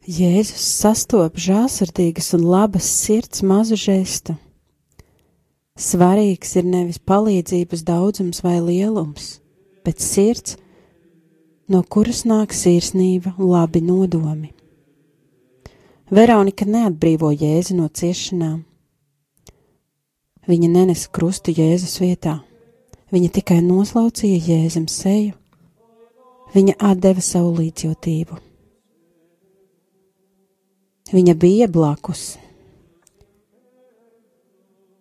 Jēzus 0.05 0.65
sastop 0.81 1.39
žēlsirdīgas 1.41 2.33
un 2.37 2.43
labas 2.45 2.85
sirds 2.85 3.41
mazu 3.41 3.77
žestu. 3.79 4.35
Svarīgs 5.75 6.53
ir 6.59 6.67
nevis 6.69 7.01
palīdzības 7.01 7.81
daudzums 7.87 8.43
vai 8.45 8.59
lielums, 8.63 9.39
bet 9.83 9.99
sirds, 9.99 10.59
no 11.67 11.81
kuras 11.81 12.21
nāk 12.23 12.53
sirsnība 12.55 13.33
un 13.35 13.49
labi 13.49 13.81
nodomi. 13.83 14.54
Veronika 16.05 16.67
neatbrīvo 16.69 17.31
Jēzu 17.33 17.73
no 17.79 17.87
ciešanām. 17.89 18.59
Viņa 20.45 20.67
nenesa 20.69 21.09
krustu 21.09 21.49
Jēzus 21.49 21.97
vietā, 21.97 22.35
viņa 23.09 23.31
tikai 23.33 23.57
noslaucīja 23.65 24.43
Jēzum 24.51 24.85
seju, 24.85 25.33
viņa 26.53 26.75
atdeva 26.77 27.23
savu 27.25 27.55
līdzjūtību. 27.57 28.37
Viņa 31.09 31.35
bija 31.41 31.69
blakus. 31.73 32.35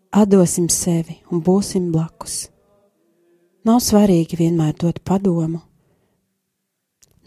Atdosim 0.08 0.70
sevi 0.72 1.18
un 1.28 1.44
būsim 1.44 1.92
blakus. 1.92 2.46
Nav 3.68 3.84
svarīgi 3.84 4.40
vienmēr 4.40 4.72
dot 4.80 5.04
padomu. 5.04 5.60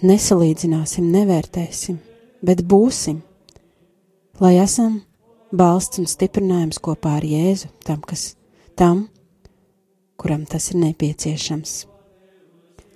Nesalīdzināsim, 0.01 1.13
nevērtēsim, 1.13 2.01
bet 2.41 2.65
būsim 2.65 3.21
lai 4.39 4.57
esam 4.61 4.99
balsts 5.51 5.97
un 6.01 6.07
stiprinājums 6.09 6.81
kopā 6.83 7.17
ar 7.17 7.25
Jēzu 7.25 7.69
tam, 7.85 8.01
kas 8.05 8.35
tam, 8.77 9.07
kuram 10.19 10.45
tas 10.49 10.69
ir 10.71 10.81
nepieciešams. 10.81 11.77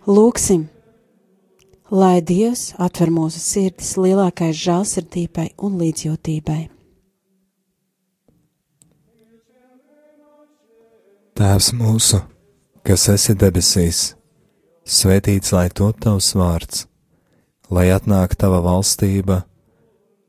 Lūksim, 0.09 0.67
lai 1.93 2.21
Dievs 2.25 2.71
atver 2.81 3.11
mūsu 3.13 3.41
sirdis 3.41 3.95
lielākai 3.97 4.51
žēlsirdībai 4.53 5.51
un 5.65 5.77
līdzjūtībai. 5.81 6.61
Tēvs 11.41 11.71
mūsu, 11.73 12.19
kas 12.85 13.07
esi 13.09 13.33
debesīs, 13.33 14.01
svētīts 14.85 15.53
lai 15.55 15.69
top 15.73 16.01
tavs 16.03 16.35
vārds, 16.37 16.85
lai 17.73 17.87
atnāk 17.95 18.35
tava 18.37 18.59
valstība 18.61 19.41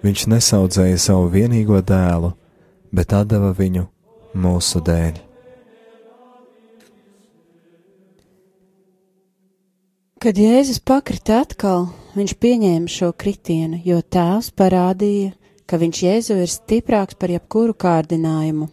Viņš 0.00 0.22
nesaudzēja 0.32 0.96
savu 0.96 1.26
vienīgo 1.28 1.82
dēlu, 1.84 2.30
bet 2.88 3.12
deva 3.28 3.50
viņu 3.52 3.82
mūsu 4.32 4.80
dēļ. 4.80 5.18
Kad 10.20 10.36
Jēzus 10.36 10.80
pakrita 10.84 11.42
atkal, 11.44 11.86
viņš 12.12 12.32
pieņēma 12.40 12.92
šo 12.92 13.10
kritienu, 13.16 13.78
jo 13.84 14.00
tēvs 14.00 14.50
parādīja, 14.52 15.32
ka 15.64 15.80
viņš 15.80 16.00
Jēzu 16.04 16.36
ir 16.42 16.52
stiprāks 16.52 17.16
par 17.16 17.32
jebkuru 17.32 17.72
kārdinājumu. 17.72 18.68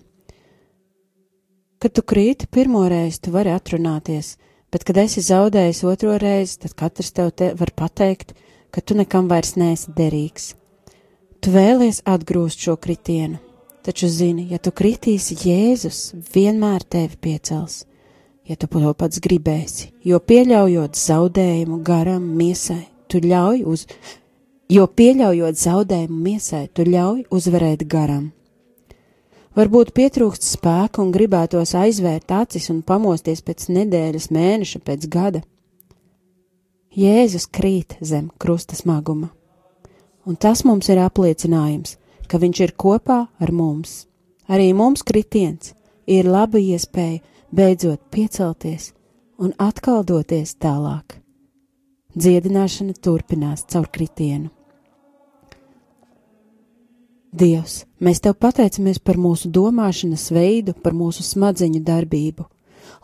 Kad 1.79 1.95
tu 1.95 2.03
krīti 2.03 2.47
pirmo 2.51 2.83
reizi, 2.89 3.21
tu 3.23 3.31
vari 3.35 3.51
atrunāties, 3.55 4.33
bet, 4.71 4.83
kad 4.87 4.99
esi 5.03 5.23
zaudējis 5.23 5.83
otro 5.87 6.15
reizi, 6.19 6.57
tad 6.63 6.75
katrs 6.75 7.11
tev 7.15 7.31
te 7.31 7.51
var 7.55 7.71
pateikt, 7.75 8.33
ka 8.71 8.83
tu 8.83 8.95
nekam 8.95 9.27
vairs 9.31 9.55
neesi 9.55 9.91
derīgs. 9.95 10.55
Tu 11.41 11.52
vēlies 11.54 12.02
atgrūst 12.06 12.63
šo 12.63 12.78
kritienu, 12.82 13.38
taču 13.86 14.10
zini, 14.12 14.47
ja 14.52 14.58
tu 14.60 14.71
kritīsi, 14.71 15.38
Jēzus 15.47 16.12
vienmēr 16.34 16.84
tevi 16.84 17.19
piecels 17.21 17.86
ja 18.47 18.56
tu 18.56 18.67
to 18.67 18.93
pats 18.93 19.19
gribēsi, 19.19 19.91
jo 20.08 20.19
pieļaujot 20.19 20.95
zaudējumu 20.95 21.82
garam 21.84 22.23
miesai, 22.39 22.88
tu 23.12 23.19
ļauj 23.19 23.65
uz, 23.67 23.86
jo 24.71 24.88
pieļaujot 24.88 25.60
zaudējumu 25.60 26.19
miesai, 26.30 26.67
tu 26.71 26.88
ļauj 26.88 27.28
uzvarēt 27.30 27.84
garam. 27.88 28.32
Varbūt 29.58 29.91
pietrūkst 29.97 30.45
spēka 30.45 31.02
un 31.02 31.12
gribētos 31.12 31.73
aizvērt 31.76 32.32
acis 32.32 32.69
un 32.69 32.84
pamosties 32.86 33.41
pēc 33.41 33.67
nedēļas, 33.73 34.30
mēneša, 34.32 34.84
pēc 34.86 35.08
gada. 35.10 35.41
Jēzus 36.97 37.50
krīt 37.50 37.97
zem 38.02 38.30
krusta 38.39 38.78
smaguma, 38.78 39.32
un 40.27 40.35
tas 40.35 40.65
mums 40.67 40.89
ir 40.91 40.99
apliecinājums, 40.99 41.95
ka 42.27 42.39
viņš 42.41 42.59
ir 42.65 42.75
kopā 42.75 43.21
ar 43.39 43.51
mums. 43.55 44.03
Arī 44.51 44.73
mums 44.75 45.03
kritiens 45.07 45.73
ir 46.07 46.27
laba 46.27 46.59
iespēja 46.59 47.23
beidzot 47.51 48.01
piecelties 48.11 48.91
un 49.39 49.53
atkal 49.57 50.03
doties 50.03 50.55
tālāk. 50.59 51.17
Dziedināšana 52.17 52.97
turpinās 52.99 53.63
caur 53.71 53.87
kritienu. 53.93 54.49
Dievs, 57.37 57.83
mēs 58.01 58.23
Tev 58.23 58.37
pateicamies 58.41 58.97
par 59.03 59.19
mūsu 59.21 59.51
domāšanas 59.53 60.31
veidu, 60.33 60.73
par 60.73 60.95
mūsu 60.97 61.23
smadzeņu 61.23 61.83
darbību. 61.85 62.47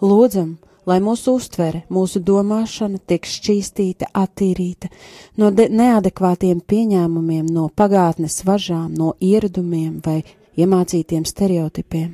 Lūdzam, 0.02 0.56
lai 0.90 1.00
mūsu 1.04 1.38
uztvere, 1.38 1.84
mūsu 1.94 2.22
domāšana 2.24 3.00
tiek 3.08 3.28
šķīstīta, 3.28 4.10
attīrīta 4.14 4.90
no 5.38 5.52
neadekvātiem 5.52 6.64
pieņēmumiem, 6.68 7.46
no 7.52 7.70
pagātnes 7.70 8.42
važām, 8.48 8.92
no 8.98 9.14
ieradumiem 9.20 10.02
vai 10.06 10.22
iemācītiem 10.58 11.26
stereotipiem 11.26 12.12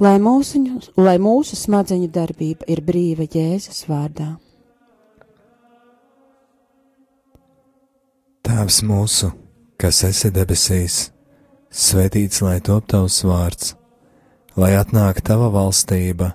lai 0.00 0.16
mūsu, 0.18 0.60
lai 0.98 1.18
mūsu 1.22 1.56
smadzeņu 1.58 2.08
darbība 2.10 2.66
ir 2.70 2.82
brīva 2.84 3.26
Jēzus 3.30 3.84
vārdā. 3.88 4.34
Tēvs 8.44 8.82
mūsu, 8.84 9.30
kas 9.80 10.02
esi 10.04 10.30
debesīs, 10.34 11.10
svētīts 11.70 12.42
lai 12.44 12.58
top 12.60 12.90
tavs 12.90 13.22
vārds, 13.24 13.74
lai 14.56 14.74
atnāk 14.76 15.22
tava 15.24 15.48
valstība, 15.54 16.34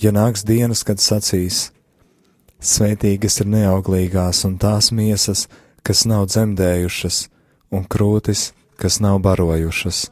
ja 0.00 0.12
nāks 0.12 0.44
dienas, 0.46 0.82
kad 0.84 1.00
sacīs: 1.00 1.70
Svētīgas 2.60 3.40
ir 3.40 3.48
neauglīgās 3.52 4.44
un 4.48 4.58
tās 4.60 4.90
miesas, 4.92 5.46
kas 5.82 6.04
nav 6.08 6.26
dzemdējušas, 6.28 7.28
un 7.72 7.86
krūtis, 7.88 8.50
kas 8.76 9.00
nav 9.00 9.20
barojušas. 9.24 10.08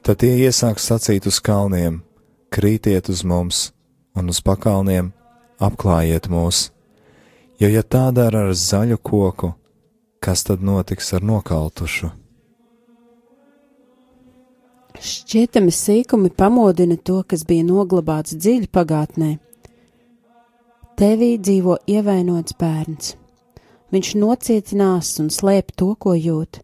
Tad 0.00 0.22
tie 0.22 0.36
iesāks 0.46 0.88
sacīt 0.88 1.28
uz 1.28 1.40
kalniem: 1.40 2.02
Krītiet 2.50 3.10
uz 3.12 3.24
mums, 3.24 3.70
un 4.16 4.32
uz 4.32 4.40
pakalniem 4.40 5.12
apklājiet 5.60 6.28
mūs. 6.32 6.70
Jo 7.60 7.68
ja 7.68 7.82
tā 7.84 8.08
dara 8.16 8.46
ar 8.48 8.56
zaļu 8.56 8.96
koku, 9.04 9.52
kas 10.20 10.44
tad 10.48 10.64
notiks 10.64 11.12
ar 11.12 11.24
nokaltušu? 11.24 12.19
Šķietami 15.00 15.72
sīkumi 15.72 16.28
pamodina 16.36 16.98
to, 17.00 17.22
kas 17.24 17.46
bija 17.48 17.64
noglabāts 17.64 18.34
dziļi 18.36 18.68
pagātnē. 18.68 19.30
Tevī 21.00 21.30
dzīvo 21.40 21.78
ievainots 21.88 22.52
bērns. 22.60 23.14
Viņš 23.94 24.10
nocietinās 24.20 25.14
un 25.22 25.32
slēp 25.32 25.72
to, 25.72 25.94
ko 25.96 26.12
jūt. 26.12 26.60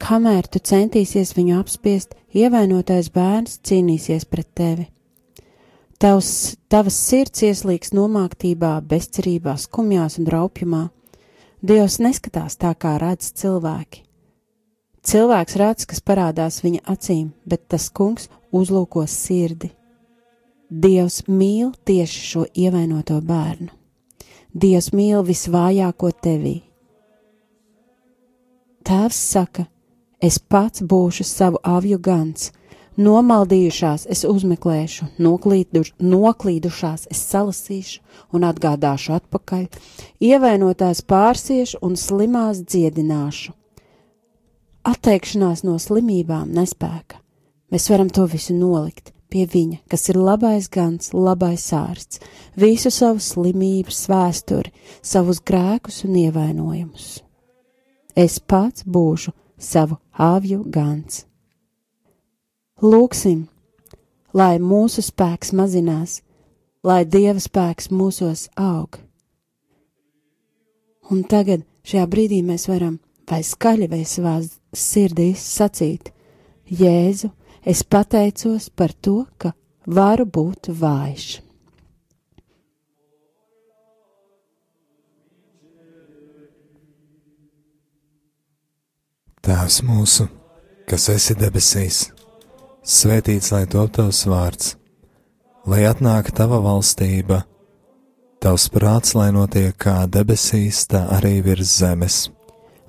Kamēr 0.00 0.48
tu 0.48 0.62
centīsies 0.64 1.34
viņu 1.36 1.58
apspiest, 1.60 2.16
ievainotais 2.32 3.12
bērns 3.12 3.60
cīnīsies 3.68 4.24
pret 4.24 4.48
tevi. 4.56 4.88
Tavs, 6.00 6.56
tavas 6.72 6.96
sirds 6.96 7.44
ieslīgs 7.44 7.92
nomāktībā, 7.92 8.78
bezcerībā, 8.88 9.58
skumjās 9.60 10.16
un 10.16 10.32
raupjumā. 10.32 10.86
Dievs 11.60 12.00
neskatās 12.00 12.56
tā, 12.56 12.72
kā 12.72 12.96
redz 13.02 13.34
cilvēki. 13.36 14.06
Cilvēks 15.00 15.56
redz, 15.56 15.86
kas 15.88 16.02
parādās 16.04 16.60
viņa 16.60 16.82
acīm, 16.92 17.30
bet 17.48 17.64
tas 17.72 17.88
kungs 17.88 18.28
uzlūko 18.52 19.06
sirdi. 19.08 19.70
Dievs 20.70 21.22
mīl 21.26 21.72
tieši 21.88 22.24
šo 22.30 22.42
ievainoto 22.52 23.16
bērnu. 23.24 23.72
Dievs 24.52 24.90
mīl 24.92 25.24
visvājāko 25.24 26.10
tevī. 26.22 26.60
Tēvs 28.84 29.20
saka, 29.32 29.64
es 30.20 30.36
pats 30.38 30.82
būšu 30.82 31.24
savu 31.24 31.60
avju 31.64 31.98
gans, 31.98 32.50
nomaldījušās 33.00 34.04
es 34.10 34.24
uzmeklēšu, 34.28 35.08
noklīdu, 35.22 35.84
noklīdušās 36.00 37.06
es 37.10 37.22
salasīšu 37.30 38.36
un 38.36 38.44
atgādāšu 38.50 39.16
atpakaļ, 39.16 39.64
ievainotās 40.20 41.00
pārsiešu 41.08 41.80
un 41.86 41.96
slimās 41.96 42.60
dziedināšu 42.66 43.56
Atteikšanās 44.86 45.60
no 45.66 45.76
slimībām 45.76 46.52
nespēka. 46.56 47.18
Mēs 47.70 47.88
varam 47.92 48.08
to 48.08 48.24
visu 48.30 48.54
nolikt 48.56 49.12
pie 49.30 49.44
viņa, 49.46 49.82
kas 49.90 50.08
ir 50.10 50.18
labais 50.18 50.66
gans, 50.72 51.12
labais 51.14 51.64
ārsts, 51.76 52.20
visu 52.58 52.90
savu 52.90 53.22
slimības 53.22 54.02
vēsturi, 54.10 54.72
savus 55.02 55.40
grēkus 55.46 56.04
un 56.08 56.16
ievainojumus. 56.24 57.22
es 58.16 58.38
pats 58.40 58.84
būšu 58.84 59.32
savu 59.58 59.96
avju 60.18 60.64
gans. 60.66 61.26
Lūksim, 62.82 63.46
lai 64.34 64.58
mūsu 64.58 65.02
spēks 65.04 65.52
mazinās, 65.52 66.22
lai 66.82 67.04
Dieva 67.04 67.40
spēks 67.40 67.90
mūsos 67.90 68.48
aug. 68.56 68.98
Un 71.10 71.22
tagad, 71.24 71.62
šajā 71.84 72.06
brīdī, 72.06 72.42
mēs 72.42 72.68
varam 72.68 72.98
vai 73.30 73.42
skaļi 73.46 73.88
vai 73.90 74.02
savā 74.08 74.38
sirdīs 74.74 75.44
sacīt: 75.56 76.10
Jēzu, 76.66 77.30
es 77.62 77.82
pateicos 77.84 78.70
par 78.74 78.92
to, 78.92 79.24
ka 79.38 79.52
varu 79.86 80.26
būt 80.26 80.72
vājš. 80.80 81.28
Tēvs 89.40 89.78
mūsu, 89.88 90.26
kas 90.84 91.08
esi 91.08 91.34
debesīs, 91.34 92.10
svētīts 92.84 93.48
lai 93.54 93.62
top 93.72 93.94
tavs 93.96 94.26
vārds, 94.28 94.74
lai 95.64 95.86
atnāk 95.88 96.28
tava 96.36 96.58
valstība, 96.60 97.40
tavs 98.44 98.68
prāts, 98.68 99.16
lai 99.16 99.30
notiek 99.32 99.72
kā 99.80 100.04
debesīs, 100.12 100.84
tā 100.92 101.06
arī 101.16 101.38
virs 101.46 101.72
zemes. 101.80 102.26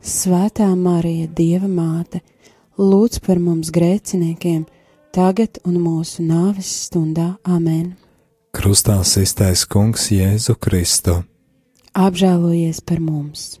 Svētā 0.00 0.64
Marija, 0.80 1.28
Dieva 1.28 1.68
māte, 1.68 2.22
lūdz 2.80 3.20
par 3.20 3.36
mums 3.36 3.68
grēciniekiem, 3.68 4.64
tagad 5.12 5.60
un 5.68 5.76
mūsu 5.76 6.24
nāves 6.24 6.70
stundā 6.86 7.34
Āmen. 7.44 7.98
Krustā 8.56 8.96
iztais 9.04 9.66
Kungs 9.68 10.08
Jēzu 10.08 10.56
Kristu. 10.56 11.20
Apžēlojies 11.92 12.80
par 12.80 13.04
mums! 13.04 13.60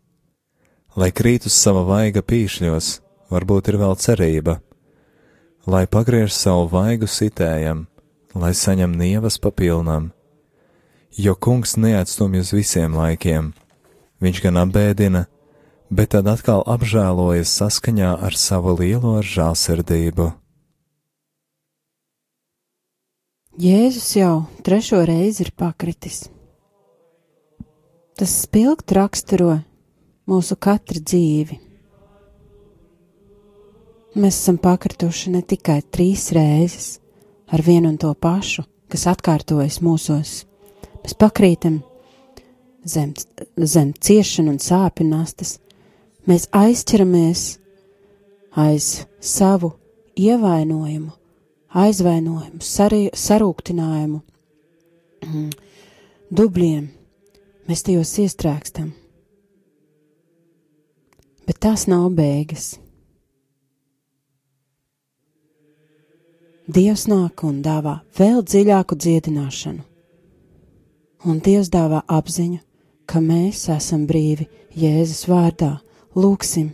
Lai 0.91 1.07
krīt 1.15 1.45
uz 1.47 1.55
sava 1.55 1.85
vaiga 1.87 2.19
pīšļos, 2.19 2.87
varbūt 3.31 3.69
ir 3.71 3.77
vēl 3.79 3.93
cerība, 3.95 4.57
lai 5.63 5.85
pagriež 5.87 6.33
savu 6.35 6.65
vaigu 6.73 7.07
sitējam, 7.07 7.85
lai 8.35 8.51
saņem 8.51 8.97
nievas 8.99 9.39
papilnam, 9.39 10.09
jo 11.15 11.35
kungs 11.39 11.77
neatstumj 11.79 12.41
uz 12.43 12.51
visiem 12.51 12.99
laikiem, 12.99 13.53
viņš 14.19 14.43
gan 14.43 14.59
apbēdina, 14.65 15.23
bet 15.87 16.11
tad 16.17 16.27
atkal 16.27 16.65
apžēlojas 16.67 17.55
saskaņā 17.61 18.11
ar 18.27 18.35
savu 18.35 18.75
lielo 18.83 19.15
žālsirdību. 19.23 20.27
Jēzus 23.61 24.11
jau 24.19 24.35
trešo 24.67 25.05
reizi 25.07 25.45
ir 25.45 25.55
pakritis. 25.55 26.25
Tas 28.19 28.41
spilgti 28.43 28.95
raksturo 28.99 29.61
mūsu 30.31 30.55
katru 30.55 31.01
dzīvi. 31.03 31.59
Mēs 34.15 34.41
esam 34.41 34.57
pakrituši 34.59 35.31
ne 35.35 35.41
tikai 35.47 35.79
trīs 35.87 36.29
reizes 36.35 36.97
ar 37.51 37.63
vienu 37.63 37.91
un 37.91 37.97
to 37.99 38.11
pašu, 38.15 38.65
kas 38.91 39.07
atkārtojas 39.11 39.79
mūsos. 39.83 40.33
Mēs 41.01 41.15
pakrītam 41.19 41.79
zem, 42.83 43.13
zem 43.55 43.93
ciešanu 43.93 44.55
un 44.55 44.59
sāpju 44.59 45.07
nastas. 45.07 45.57
Mēs 46.27 46.47
aizķeramies 46.53 47.45
aiz 48.61 49.07
savu 49.19 49.71
ievainojumu, 50.19 51.11
aizvainojumu, 51.81 52.61
sarī, 52.61 53.05
sarūktinājumu, 53.15 54.21
mm, 55.25 55.51
dubļiem, 56.35 56.89
mēs 57.67 57.87
tajos 57.87 58.17
iestrēgstam. 58.25 58.91
Bet 61.47 61.59
tās 61.65 61.87
nav 61.89 62.09
beigas. 62.17 62.75
Dievs 66.71 67.07
nāk 67.11 67.43
un 67.43 67.61
dāvā 67.65 67.97
vēl 68.15 68.43
dziļāku 68.47 68.95
dziedināšanu, 68.95 69.81
un 71.27 71.39
Dievs 71.43 71.71
dāvā 71.73 72.03
apziņu, 72.07 72.61
ka 73.09 73.19
mēs 73.19 73.65
esam 73.73 74.05
brīvi 74.07 74.47
Jēzus 74.77 75.25
vārdā. 75.27 75.73
Lūksim, 76.15 76.69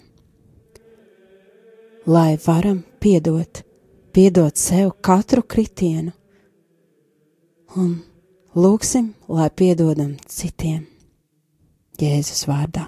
lai 2.06 2.38
varam 2.46 2.84
piedot 3.02 3.64
piedot 4.18 4.58
sev 4.58 4.96
katru 5.02 5.44
kritienu 5.46 6.10
un 7.78 7.92
lūksim, 8.58 9.12
lai 9.30 9.52
piedodam 9.54 10.16
citiem 10.26 10.88
Jēzus 12.02 12.48
vārdā. 12.50 12.88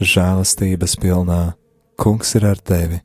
žēlastības 0.00 0.96
pilnā, 1.02 1.56
Kungs 1.96 2.34
ir 2.36 2.44
ar 2.44 2.58
tevi. 2.60 3.00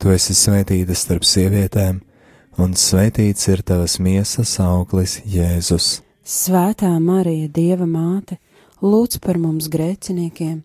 Tu 0.00 0.08
esi 0.14 0.32
svētīta 0.32 0.94
starp 0.96 1.26
sievietēm, 1.28 1.98
un 2.56 2.72
svētīts 2.72 3.50
ir 3.52 3.60
tavas 3.60 3.98
miesas 4.00 4.56
auglis, 4.64 5.18
Jēzus. 5.28 5.98
Svētā 6.24 6.94
Marija, 7.00 7.50
Dieva 7.52 7.84
māte, 7.84 8.38
lūdz 8.80 9.20
par 9.20 9.36
mums 9.36 9.68
grēciniekiem! 9.68 10.62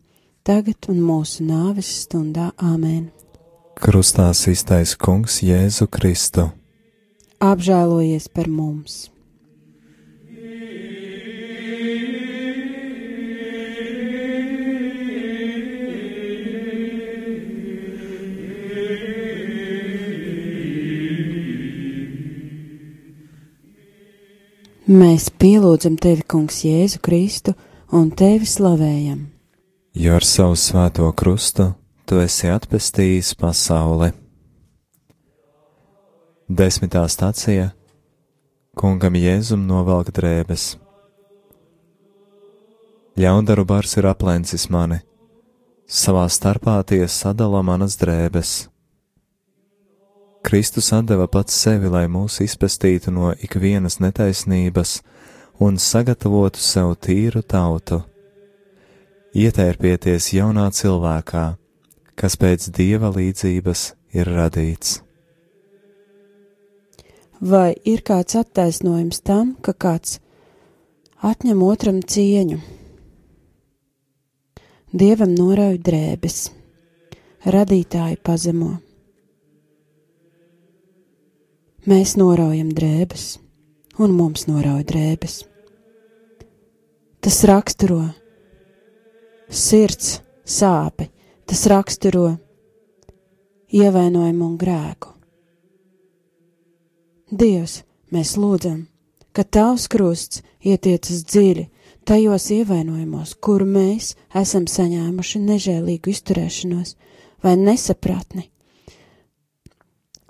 tagad 0.50 0.88
un 0.90 0.98
mūsu 1.06 1.44
nāves 1.46 1.90
stundā 2.06 2.50
Āmen. 2.58 3.10
Krustā 3.80 4.32
iztais 4.50 4.96
Kungs 4.98 5.40
Jēzu 5.46 5.86
Kristu. 5.92 6.50
Apžēlojies 7.40 8.28
par 8.34 8.50
mums! 8.50 9.08
Mēs 24.90 25.28
pielūdzam 25.38 26.00
tevi, 26.02 26.24
Kungs, 26.26 26.64
Jēzu 26.66 26.98
Kristu 27.06 27.54
un 27.94 28.08
tevi 28.10 28.48
slavējam. 28.50 29.20
Jo 29.94 30.16
ar 30.18 30.26
savu 30.26 30.56
svēto 30.58 31.06
krustu 31.14 31.68
tu 32.10 32.18
esi 32.18 32.50
atpestījis 32.50 33.36
pasauli. 33.38 34.10
Desmitā 36.50 37.04
stacija 37.06 37.68
Kungam 38.74 39.14
Jēzum 39.14 39.68
novelk 39.70 40.10
drēbes. 40.10 40.80
Ļaundaru 43.22 43.68
bars 43.70 43.94
ir 44.02 44.10
aplencis 44.10 44.72
mani, 44.74 45.04
savā 45.86 46.26
starpā 46.34 46.80
tie 46.90 47.06
sadala 47.06 47.62
manas 47.62 48.00
drēbes. 48.02 48.72
Kristus 50.42 50.92
deva 51.04 51.28
pats 51.28 51.54
sevi, 51.54 51.90
lai 51.92 52.08
mūs 52.08 52.40
izpestītu 52.42 53.12
no 53.12 53.34
ikvienas 53.44 54.00
netaisnības 54.00 55.02
un 55.60 55.78
sagatavotu 55.78 56.62
sev 56.64 56.96
tīru 57.04 57.44
tautu. 57.44 58.00
Ietērpieties 59.36 60.32
jaunā 60.34 60.70
cilvēkā, 60.74 61.44
kas 62.16 62.40
pēc 62.40 62.72
dieva 62.74 63.12
līdzības 63.14 63.84
ir 64.16 64.32
radīts. 64.32 65.02
Vai 67.40 67.76
ir 67.88 68.02
kāds 68.04 68.36
attaisnojums 68.40 69.22
tam, 69.24 69.54
ka 69.62 69.76
kāds 69.76 70.18
atņem 71.24 71.62
otram 71.64 72.02
cieņu? 72.02 72.60
Dievam 74.92 75.36
norauj 75.38 75.78
drēbes, 75.86 76.38
radītāju 77.46 78.24
pazemo. 78.24 78.78
Mēs 81.88 82.18
noraujam 82.20 82.74
drēbes, 82.76 83.38
un 84.04 84.12
mums 84.12 84.50
norauj 84.50 84.82
drēbes. 84.84 85.36
Tas 87.24 87.38
raksturo 87.48 88.02
sirds 89.48 90.18
sāpi, 90.44 91.08
tas 91.48 91.62
raksturo 91.72 92.34
ievainojumu 93.72 94.44
un 94.44 94.58
grēku. 94.60 95.14
Dievs, 97.32 97.84
mēs 98.12 98.34
lūdzam, 98.36 98.82
ka 99.32 99.46
tavs 99.48 99.86
krusts 99.88 100.42
ietiecas 100.60 101.22
dziļi 101.30 101.70
tajos 102.04 102.50
ievainojumos, 102.58 103.38
kuru 103.40 103.68
mēs 103.70 104.18
esam 104.36 104.66
saņēmuši 104.68 105.40
nežēlīgu 105.46 106.12
izturēšanos 106.12 106.98
vai 107.46 107.56
nesapratni, 107.56 108.50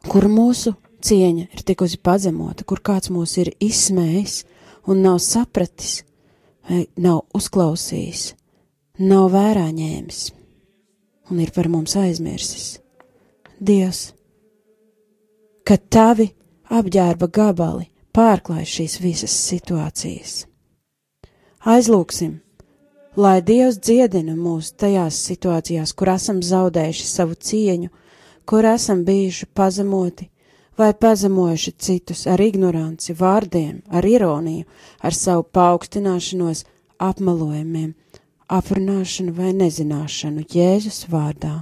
kur 0.06 0.30
mūsu 0.30 0.76
cieņa 1.06 1.46
ir 1.54 1.64
tikusi 1.66 2.00
pazemota, 2.04 2.66
kur 2.68 2.82
kāds 2.84 3.12
mūs 3.14 3.38
ir 3.42 3.52
izsmējis 3.60 4.44
un 4.90 5.04
nav 5.06 5.20
sapratis 5.24 6.02
vai 6.70 6.86
nav 6.98 7.24
uzklausījis, 7.36 8.34
nav 9.02 9.30
vērā 9.34 9.70
ņēmis 9.74 10.22
un 11.30 11.42
ir 11.44 11.54
par 11.56 11.70
mums 11.70 11.96
aizmirsis. 12.00 12.78
Dievs, 13.60 14.12
ka 15.68 15.78
tavi 15.78 16.30
apģērba 16.70 17.28
gabali 17.34 17.90
pārklāj 18.16 18.66
šīs 18.66 19.02
visas 19.04 19.36
situācijas 19.50 20.44
aizlūksim, 21.66 22.40
lai 23.20 23.40
Dievs 23.44 23.80
dziedina 23.84 24.36
mūs 24.36 24.72
tajās 24.80 25.20
situācijās, 25.28 25.94
kur 25.94 26.12
esam 26.14 26.42
zaudējuši 26.44 27.08
savu 27.08 27.36
cieņu, 27.36 27.90
kur 28.48 28.66
esam 28.66 29.04
bijuši 29.06 29.50
pazemoti 29.54 30.30
vai 30.80 30.94
pazemojuši 30.96 31.74
citus 31.78 32.26
ar 32.28 32.40
ignoranci, 32.40 33.14
vārdiem, 33.14 33.82
ar 33.92 34.06
ironiju, 34.08 34.66
ar 35.04 35.16
savu 35.16 35.44
paaugstināšanos, 35.44 36.64
apmelojumiem, 37.00 37.94
aprunāšanu 38.48 39.36
vai 39.36 39.54
nezināšanu 39.60 40.48
Jēzus 40.50 41.06
vārdā. 41.12 41.60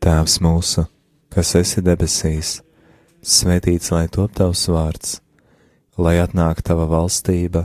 Tēvs 0.00 0.38
mūsu, 0.40 0.86
kas 1.34 1.56
esi 1.58 1.82
debesīs, 1.82 2.60
Svētīts 3.26 3.90
lai 3.90 4.04
top 4.06 4.36
tavs 4.38 4.68
vārds, 4.70 5.16
lai 5.98 6.12
atnāk 6.22 6.60
tava 6.62 6.84
valstība, 6.86 7.64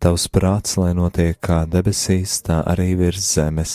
tavs 0.00 0.24
prāts, 0.32 0.78
lai 0.80 0.94
notiek 0.96 1.36
kā 1.36 1.66
debesīs, 1.68 2.38
tā 2.46 2.62
arī 2.64 2.94
virs 2.96 3.26
zemes. 3.34 3.74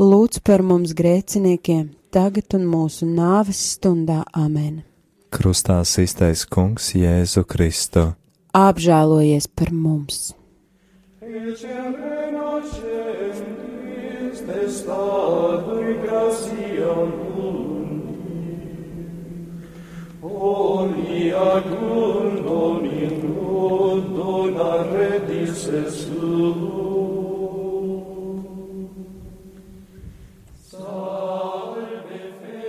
lūdz 0.00 0.40
par 0.44 0.62
mums 0.64 0.94
grēciniekiem, 0.96 1.90
tagad 2.12 2.54
un 2.56 2.64
mūsu 2.68 3.08
nāves 3.08 3.60
stundā 3.74 4.22
Amen. 4.32 4.82
Krustā 5.32 5.80
iztais 5.82 6.44
Kungs 6.44 6.92
Jēzu 6.96 7.44
Kristu. 7.48 8.12
Apžēlojies 8.52 9.48
par 9.48 9.72
mums! 9.72 10.32
Testadui 14.42 15.92
graciam 16.02 17.12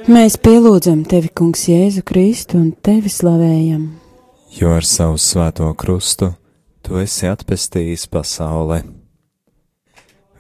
Mēs 0.04 0.36
pielūdzam 0.36 1.06
tevi, 1.08 1.30
Kungs, 1.32 1.68
Jēzu 1.70 2.02
Kristu 2.04 2.58
un 2.60 2.74
tevi 2.84 3.12
slavējam. 3.12 3.86
Jo 4.54 4.74
ar 4.78 4.84
savu 4.84 5.16
svēto 5.22 5.70
krustu 5.80 6.34
tu 6.84 7.00
esi 7.00 7.30
atpestījis 7.30 8.10
pasaulē. 8.12 8.82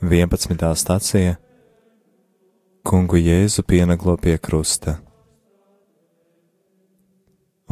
11. 0.03 0.67
stācija 0.75 1.37
Kungu 2.83 3.21
Jēzu 3.23 3.63
pienaglo 3.63 4.17
pie 4.19 4.35
krusta 4.37 4.97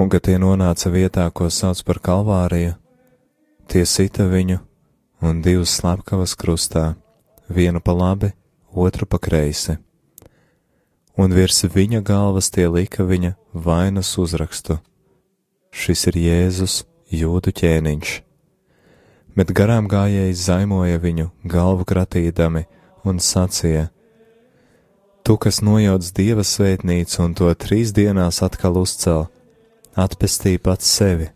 un 0.01 0.09
kad 0.09 0.23
tie 0.25 0.37
nonāca 0.41 0.89
vietā, 0.89 1.27
ko 1.29 1.49
sauc 1.53 1.81
par 1.85 1.99
Kalvāriju, 2.01 2.73
tie 3.69 3.85
sita 3.85 4.25
viņu 4.29 4.59
un 5.21 5.41
divus 5.45 5.75
slepkavas 5.77 6.33
krustā, 6.39 6.95
vienu 7.49 7.81
pa 7.83 7.93
labi, 7.93 8.31
otru 8.73 9.05
pa 9.05 9.19
kreisi. 9.21 9.77
Un 11.21 11.35
virs 11.37 11.59
viņa 11.69 11.99
galvas 12.01 12.47
tie 12.49 12.65
lika 12.65 13.03
viņa 13.05 13.35
vainas 13.53 14.09
uzrakstu: 14.17 14.79
Šis 15.69 16.07
ir 16.09 16.17
Jēzus, 16.17 16.81
jūdu 17.13 17.53
ķēniņš. 17.59 18.13
Bet 19.37 19.53
garām 19.55 19.85
gājēji 19.91 20.39
zaimoja 20.39 20.97
viņu 21.03 21.27
galvu 21.45 21.85
kratīdami 21.91 22.65
un 23.05 23.21
sacīja: 23.21 23.91
Tu, 25.21 25.37
kas 25.37 25.61
nojauc 25.61 26.09
dieva 26.17 26.47
svētnīcu 26.47 27.21
un 27.27 27.37
to 27.37 27.53
trīs 27.53 27.93
dienās 27.93 28.41
atkal 28.41 28.81
uzcēl, 28.81 29.27
atpestī 29.93 30.57
pats 30.57 30.89
sevi. 30.89 31.29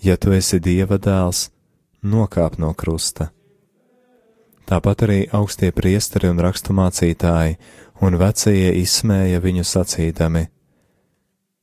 Ja 0.00 0.16
tu 0.16 0.32
esi 0.32 0.56
dieva 0.60 0.96
dēls, 0.96 1.50
nokāp 2.02 2.56
no 2.56 2.72
krusta. 2.72 3.28
Tāpat 4.66 5.04
arī 5.06 5.18
augstie 5.36 5.68
priesteri 5.70 6.26
un 6.32 6.40
raksturmācītāji 6.42 7.58
un 8.04 8.18
vecie 8.20 8.72
izsmēja 8.82 9.40
viņu 9.44 9.64
sacīdami. 9.66 10.46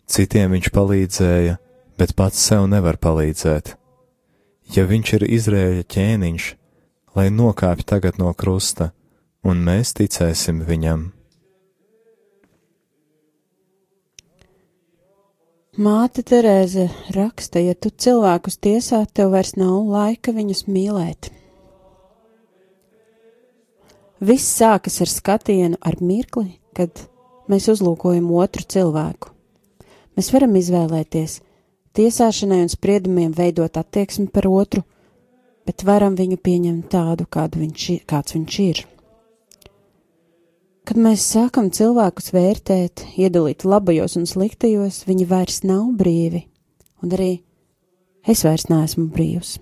Citiem 0.09 0.53
viņš 0.53 0.69
palīdzēja, 0.73 1.57
bet 1.97 2.15
pats 2.17 2.41
sev 2.49 2.67
nevar 2.71 2.99
palīdzēt. 3.01 3.75
Ja 4.73 4.85
viņš 4.89 5.13
ir 5.17 5.25
Izrēļa 5.37 5.83
ķēniņš, 5.93 6.45
lai 7.17 7.27
nokāpj 7.33 7.85
tagad 7.87 8.19
no 8.21 8.31
krusta, 8.33 8.91
un 9.43 9.61
mēs 9.65 9.93
ticēsim 9.97 10.63
viņam. 10.67 11.11
Māte 15.73 16.21
Terēze 16.21 16.85
raksta, 17.15 17.57
ja 17.57 17.73
tu 17.73 17.89
cilvēkus 17.89 18.59
tiesā, 18.61 18.99
tev 19.09 19.31
vairs 19.33 19.55
nav 19.57 19.87
laika 19.89 20.29
viņus 20.35 20.67
mīlēt. 20.69 21.31
Viss 24.23 24.53
sākas 24.55 25.01
ar 25.03 25.09
skatienu, 25.11 25.75
ar 25.83 25.97
mirkli, 25.99 26.53
kad 26.71 26.95
mēs 27.51 27.65
uzlūkojam 27.73 28.29
otru 28.31 28.63
cilvēku. 28.63 29.33
Mēs 30.15 30.29
varam 30.31 30.53
izvēlēties 30.55 31.41
tiesāšanai 31.97 32.61
un 32.63 32.71
spriedumiem 32.71 33.33
veidot 33.35 33.75
attieksmi 33.81 34.29
par 34.31 34.47
otru, 34.47 34.85
bet 35.67 35.83
varam 35.83 36.15
viņu 36.15 36.37
pieņemt 36.39 36.87
tādu, 36.93 37.27
kādu 37.27 37.65
viņš, 37.65 37.89
kāds 38.07 38.37
viņš 38.37 38.59
ir. 38.63 38.81
Kad 40.87 41.03
mēs 41.03 41.27
sākam 41.33 41.67
cilvēkus 41.75 42.31
vērtēt, 42.35 43.05
iedalīt 43.19 43.67
labajos 43.67 44.15
un 44.19 44.29
sliktajos, 44.29 45.03
viņi 45.09 45.27
vairs 45.27 45.61
nav 45.67 45.91
brīvi, 45.99 46.45
un 47.03 47.11
arī 47.19 47.31
es 48.23 48.47
vairs 48.47 48.69
neesmu 48.71 49.09
brīvs. 49.11 49.57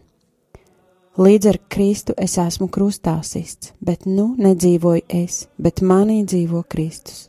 Līdz 1.19 1.47
ar 1.49 1.57
Kristu 1.67 2.13
es 2.15 2.37
esmu 2.39 2.69
krustā 2.71 3.17
sists, 3.27 3.73
bet 3.83 4.05
nu 4.07 4.29
nedzīvoju 4.39 5.01
es, 5.11 5.49
bet 5.59 5.81
manī 5.83 6.21
dzīvo 6.23 6.61
Kristus. 6.71 7.25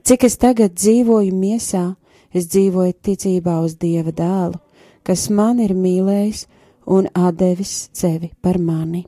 Cik 0.00 0.24
es 0.24 0.38
tagad 0.40 0.72
dzīvoju 0.72 1.34
miesā, 1.36 1.90
es 2.32 2.48
dzīvoju 2.48 2.94
ticībā 3.04 3.58
uz 3.60 3.74
Dieva 3.76 4.14
dēlu, 4.16 4.56
kas 5.04 5.26
man 5.28 5.60
ir 5.60 5.76
mīlējis 5.76 6.46
un 6.88 7.10
atdevis 7.12 7.90
sevi 7.92 8.32
par 8.40 8.56
mani. 8.56 9.04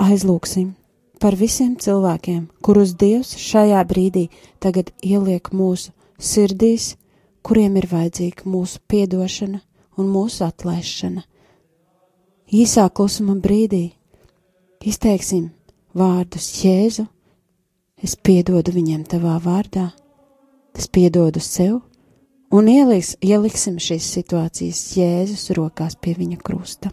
Aizlūksim 0.00 0.72
par 1.20 1.36
visiem 1.36 1.76
cilvēkiem, 1.76 2.48
kurus 2.64 2.96
Dievs 2.96 3.36
šajā 3.36 3.84
brīdī 3.84 4.30
tagad 4.64 4.94
ieliek 5.04 5.52
mūsu 5.52 5.92
sirdīs, 6.16 6.94
kuriem 7.44 7.76
ir 7.76 7.92
vajadzīga 7.92 8.48
mūsu 8.48 8.80
piedošana 8.88 9.60
un 10.00 10.12
mūsu 10.16 10.48
atlaišana 10.48 11.28
īsā 12.52 12.86
klusuma 12.94 13.34
brīdī 13.42 13.90
izteiksim 14.86 15.50
vārdus 15.96 16.46
Jēzu, 16.62 17.06
es 18.02 18.14
piedodu 18.14 18.74
viņam 18.74 19.02
tavā 19.08 19.36
vārdā, 19.42 19.88
es 20.76 20.86
piedodu 20.86 21.40
sev, 21.42 21.80
un 22.54 22.68
ieliks, 22.70 23.16
ieliksim 23.24 23.80
šīs 23.82 24.06
situācijas 24.18 24.84
Jēzus 24.98 25.50
rokās 25.58 25.98
pie 25.98 26.14
viņa 26.18 26.38
krusta. 26.44 26.92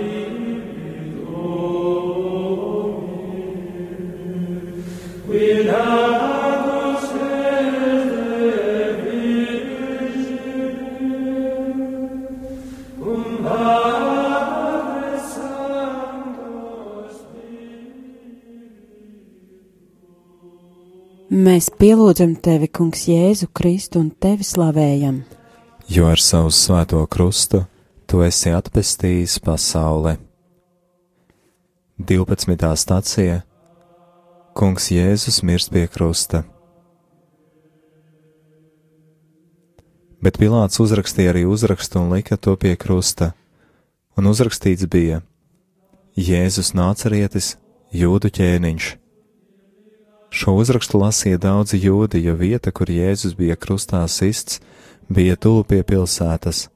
Mēs 21.31 21.69
pielūdzam 21.79 22.33
tevi, 22.43 22.67
Kungs, 22.67 23.05
Jēzu 23.07 23.47
Kristu 23.55 24.01
un 24.01 24.09
tevi 24.11 24.43
slavējam. 24.43 25.21
Jo 25.87 26.09
ar 26.11 26.19
savu 26.19 26.51
svēto 26.51 26.99
krustu 27.07 27.61
tu 28.03 28.19
esi 28.25 28.51
atpestījis 28.51 29.37
pasauli. 29.45 30.17
12. 31.97 32.75
stācija 32.83 33.39
Kungs 34.51 34.89
Jēzus 34.91 35.39
mirst 35.47 35.71
pie 35.71 35.85
krusta. 35.87 36.41
Bet 40.19 40.35
Pilārs 40.41 40.75
uzrakstīja 40.83 41.31
arī 41.31 41.45
uzrakstu 41.47 42.01
un 42.01 42.11
lika 42.11 42.35
to 42.35 42.57
pie 42.59 42.73
krusta, 42.75 43.31
un 44.19 44.27
uzrakstīts 44.27 44.89
bija: 44.91 45.21
Jēzus 46.19 46.73
nācerietis, 46.75 47.55
jūdu 47.95 48.33
ķēniņš. 48.35 48.91
Šo 50.35 50.57
uzrakstu 50.59 50.99
lasīja 50.99 51.39
daudzi 51.39 51.79
jūdi, 51.79 52.19
jo 52.27 52.35
vieta, 52.35 52.75
kur 52.75 52.91
Jēzus 52.91 53.39
bija 53.39 53.55
krustā 53.55 54.03
sists, 54.11 54.59
bija 55.07 55.39
tuvu 55.39 55.63
pie 55.63 55.79
pilsētas, 55.87 56.67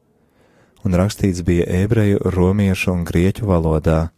un 0.88 0.96
rakstīts 0.96 1.44
bija 1.44 1.68
ebreju, 1.84 2.24
romiešu 2.24 2.96
un 2.96 3.04
grieķu 3.04 3.52
valodā. 3.52 4.15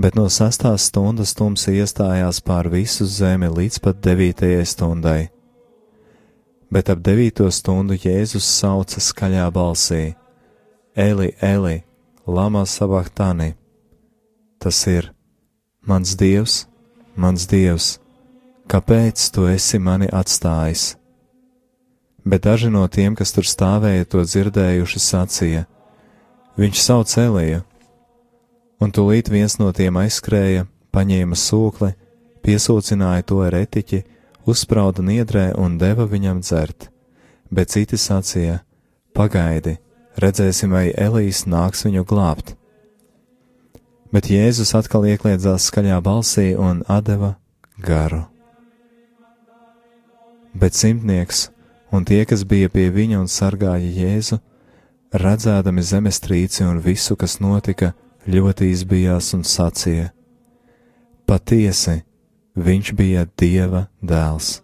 Bet 0.00 0.14
no 0.16 0.30
sastās 0.32 0.86
stundas 0.88 1.34
tumsa 1.36 1.74
iestājās 1.76 2.38
pār 2.40 2.70
visu 2.72 3.04
zemi 3.04 3.50
līdz 3.52 3.80
pat 3.84 3.98
devītajai 4.00 4.64
stundai. 4.64 5.20
Bet 6.72 6.88
ap 6.88 7.02
devīto 7.04 7.50
stundu 7.52 7.98
Jēzus 8.00 8.46
sauca 8.48 9.02
skaļā 9.02 9.50
balsī: 9.52 10.14
Eli, 10.96 11.34
Eli, 11.44 11.82
lama 12.26 12.62
sabahtani! 12.64 13.52
Tas 14.60 14.78
ir 14.88 15.10
mans 15.84 16.14
dievs, 16.16 16.64
mans 17.16 17.44
dievs, 17.50 17.98
kāpēc 18.72 19.28
tu 19.34 19.48
esi 19.52 19.80
mani 19.82 20.08
atstājis? 20.08 20.94
Bet 22.24 22.46
daži 22.48 22.70
no 22.72 22.86
tiem, 22.88 23.16
kas 23.18 23.34
tur 23.36 23.44
stāvēja, 23.44 24.08
to 24.08 24.24
dzirdējuši, 24.24 25.08
sacīja: 25.10 25.66
Viņš 26.56 26.86
sauc 26.88 27.18
Eliju, 27.20 27.66
un 28.80 28.92
tūlīt 28.92 29.30
viens 29.32 29.58
no 29.60 29.70
tiem 29.76 29.98
aizskrēja, 30.00 30.66
paņēma 30.94 31.36
sūkli, 31.36 31.92
piesūcināja 32.44 33.26
to 33.28 33.42
ar 33.46 33.56
etiķi, 33.60 34.04
uzsprauda 34.48 35.04
niedrē 35.04 35.50
un 35.60 35.76
deva 35.78 36.08
viņam 36.08 36.40
dzert, 36.40 36.88
bet 37.50 37.70
citi 37.74 38.00
sacīja: 38.00 38.62
Pagaidi, 39.14 39.78
redzēsim, 40.20 40.72
vai 40.72 40.88
Elijas 40.96 41.44
nāks 41.46 41.84
viņu 41.86 42.06
glābt 42.08 42.56
bet 44.14 44.26
Jēzus 44.30 44.74
atkal 44.74 45.06
iekļiedzās 45.10 45.68
skaļā 45.70 46.00
balsī 46.02 46.52
un 46.58 46.82
deva 47.06 47.36
garu. 47.78 48.24
Bet 50.54 50.74
simtnieks 50.74 51.48
un 51.94 52.04
tie, 52.04 52.24
kas 52.26 52.42
bija 52.44 52.68
pie 52.68 52.88
viņa 52.90 53.20
un 53.22 53.28
sargāja 53.30 53.86
Jēzu, 53.86 54.40
redzēdami 55.14 55.82
zemestrīci 55.82 56.66
un 56.66 56.82
visu, 56.82 57.16
kas 57.16 57.38
notika, 57.40 57.94
ļoti 58.28 58.72
izbijās 58.74 59.32
un 59.36 59.44
sacīja: 59.46 60.10
Patiesi, 61.26 62.00
viņš 62.56 62.96
bija 62.98 63.28
Dieva 63.38 63.86
dēls. 64.02 64.58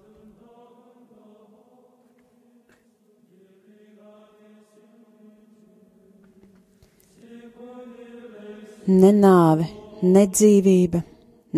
ne 8.86 9.10
nāve, 9.12 9.66
ne 10.02 10.24
dzīvība, 10.30 11.02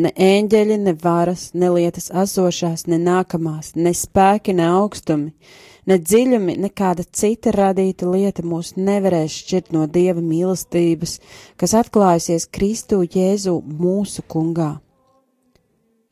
ne 0.01 0.13
eņģeļi, 0.17 0.77
ne 0.85 0.95
varas, 1.03 1.51
ne 1.55 1.71
lietas 1.75 2.11
esošās, 2.11 2.87
ne 2.89 2.99
nākamās, 3.03 3.75
ne 3.77 3.93
spēki, 3.95 4.55
ne 4.57 4.69
augstumi, 4.73 5.33
Ne 5.89 5.97
dziļumi, 5.97 6.59
nekāda 6.61 7.05
cita 7.17 7.49
radīta 7.55 8.05
lieta 8.13 8.43
mūs 8.45 8.75
nevarēs 8.77 9.33
šķirt 9.41 9.71
no 9.73 9.87
Dieva 9.89 10.21
mīlestības, 10.21 11.15
kas 11.57 11.73
atklājusies 11.79 12.45
Kristu 12.53 12.99
Jēzu 13.07 13.55
mūsu 13.65 14.21
kungā. 14.29 14.75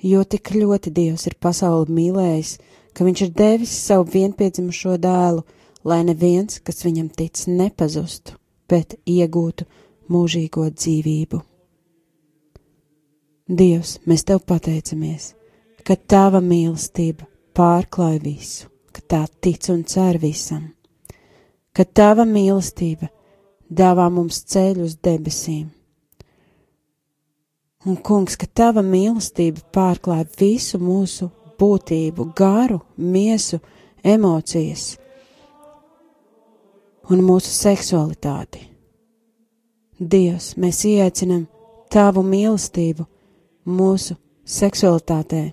Jo 0.00 0.22
tik 0.24 0.54
ļoti 0.54 0.92
Dievs 0.96 1.26
ir 1.28 1.36
pasauli 1.44 1.92
mīlējis, 1.92 2.52
ka 2.96 3.04
viņš 3.04 3.22
ir 3.26 3.34
devis 3.36 3.74
savu 3.82 4.06
vienpiedzimušo 4.14 4.94
dēlu, 5.02 5.42
lai 5.84 5.98
neviens, 6.08 6.56
kas 6.64 6.80
viņam 6.86 7.10
tic, 7.18 7.42
nepazustu, 7.44 8.38
bet 8.72 8.94
iegūtu 9.04 9.66
mūžīgo 10.08 10.70
dzīvību. 10.72 11.42
Dievs, 13.60 13.98
mēs 14.08 14.24
tev 14.24 14.40
pateicamies, 14.48 15.34
ka 15.84 15.98
tava 16.00 16.40
mīlestība 16.40 17.28
pārklāj 17.52 18.22
visu 18.24 18.72
ka 18.96 19.02
tā 19.12 19.22
tic 19.44 19.68
un 19.68 19.82
cer 19.84 20.16
visam, 20.22 20.70
ka 21.76 21.84
tava 21.84 22.24
mīlestība 22.24 23.10
dāvā 23.68 24.06
mums 24.12 24.40
ceļu 24.48 24.86
uz 24.86 24.94
debesīm. 25.04 25.66
Un, 27.86 27.98
kungs, 28.02 28.38
ka 28.40 28.48
tava 28.48 28.82
mīlestība 28.82 29.60
pārklāj 29.74 30.24
visu 30.40 30.80
mūsu 30.82 31.28
būtību, 31.60 32.30
garu, 32.36 32.80
miesu, 32.96 33.60
emocijas 34.02 34.94
un 37.10 37.22
mūsu 37.22 37.52
seksualitāti. 37.52 38.64
Dievs, 39.96 40.54
mēs 40.60 40.82
ieaicinam 40.88 41.44
tavu 41.92 42.24
mīlestību 42.26 43.06
mūsu 43.70 44.16
seksualitātē, 44.46 45.44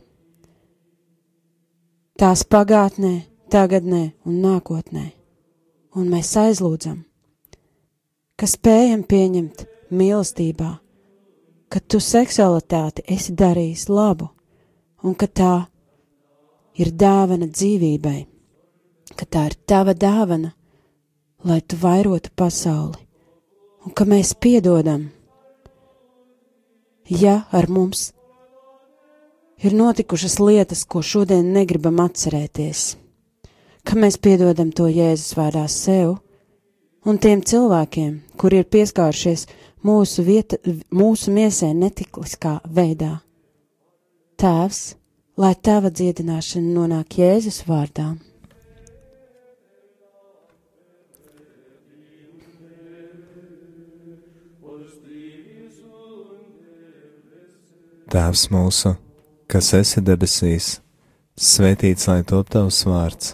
tās 2.20 2.44
pagātnē, 2.48 3.14
tagadnē 3.54 4.04
un 4.26 4.40
nākotnē, 4.42 5.04
un 5.94 6.08
mēs 6.10 6.32
aizlūdzam, 6.42 7.04
ka 8.40 8.50
spējam 8.50 9.04
pieņemt 9.06 9.66
mīlestībā, 9.94 10.70
ka 11.70 11.82
tu 11.86 12.02
seksualitāti 12.02 13.06
esi 13.16 13.36
darījis 13.38 13.86
labu, 13.94 14.32
un 15.06 15.14
ka 15.14 15.30
tā 15.30 15.54
ir 16.82 16.90
dāvana 16.98 17.50
dzīvībai, 17.52 18.18
ka 19.14 19.30
tā 19.30 19.46
ir 19.52 19.58
tava 19.70 19.94
dāvana, 19.94 20.56
lai 21.46 21.60
tu 21.62 21.78
vairotu 21.78 22.34
pasauli, 22.36 23.06
un 23.86 23.94
ka 23.94 24.08
mēs 24.10 24.34
piedodam, 24.34 25.06
ja 27.06 27.44
ar 27.54 27.70
mums 27.70 28.10
ir 29.62 29.78
notikušas 29.78 30.40
lietas, 30.42 30.86
ko 30.90 31.06
šodien 31.06 31.54
negribam 31.54 32.02
atcerēties 32.02 33.03
ka 33.84 34.00
mēs 34.00 34.18
piedodam 34.18 34.72
to 34.72 34.88
Jēzus 34.88 35.36
vārdā 35.38 35.66
sev 35.70 36.18
un 37.06 37.20
tiem 37.20 37.44
cilvēkiem, 37.44 38.16
kuri 38.40 38.62
ir 38.64 38.68
pieskāršies 38.72 39.46
mūsu, 39.84 40.24
vieta, 40.24 40.60
mūsu 40.96 41.34
miesē 41.36 41.74
netikliskā 41.76 42.60
veidā. 42.64 43.18
Tēvs, 44.40 44.96
lai 45.38 45.54
tava 45.56 45.92
dziedināšana 45.92 46.76
nonāk 46.78 47.20
Jēzus 47.20 47.64
vārdā. 47.68 48.14
Tēvs 58.14 58.50
mūsu, 58.54 58.94
kas 59.50 59.72
esi 59.74 60.04
debesīs, 60.06 60.76
svētīts 61.34 62.12
lai 62.12 62.20
top 62.30 62.52
tavs 62.54 62.84
vārds 62.86 63.34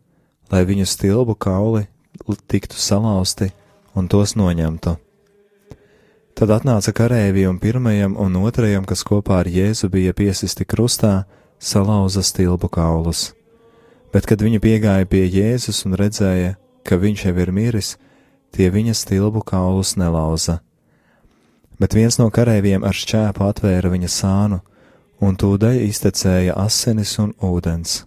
lai 0.51 0.65
viņu 0.67 0.85
stilbu 0.85 1.35
kauli 1.39 1.87
tiktu 2.47 2.75
salauzti 2.77 3.49
un 3.95 4.07
tos 4.07 4.35
noņemtu. 4.35 4.95
Tad 6.35 6.51
atnāca 6.55 6.93
karēvi 6.95 7.45
un 7.49 7.59
pirmajam 7.59 8.15
un 8.19 8.37
otrajam, 8.39 8.85
kas 8.87 9.03
kopā 9.07 9.41
ar 9.41 9.49
Jēzu 9.51 9.89
bija 9.91 10.13
piesisti 10.15 10.65
krustā, 10.65 11.25
salauza 11.59 12.23
stilbu 12.23 12.69
kaulus. 12.71 13.31
Bet, 14.11 14.25
kad 14.27 14.41
viņi 14.41 14.59
piegāja 14.63 15.07
pie 15.07 15.25
Jēzus 15.27 15.85
un 15.87 15.95
redzēja, 15.99 16.55
ka 16.83 16.97
viņš 16.99 17.25
jau 17.27 17.35
ir 17.43 17.51
miris, 17.55 17.95
tie 18.51 18.71
viņa 18.71 18.95
stilbu 18.97 19.43
kaulus 19.47 19.95
nelauza. 19.99 20.59
Bet 21.79 21.95
viens 21.97 22.19
no 22.19 22.29
karēviem 22.29 22.83
ar 22.83 22.95
šķēpu 22.95 23.47
atvēra 23.47 23.91
viņa 23.91 24.11
sānu, 24.11 24.61
un 25.21 25.35
tūdaļ 25.37 25.83
iztecēja 25.87 26.57
asinis 26.59 27.17
un 27.21 27.35
ūdens 27.39 28.01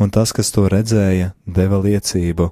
un 0.00 0.10
tas, 0.10 0.32
kas 0.32 0.50
to 0.54 0.64
redzēja, 0.72 1.34
deva 1.44 1.80
liecību, 1.84 2.48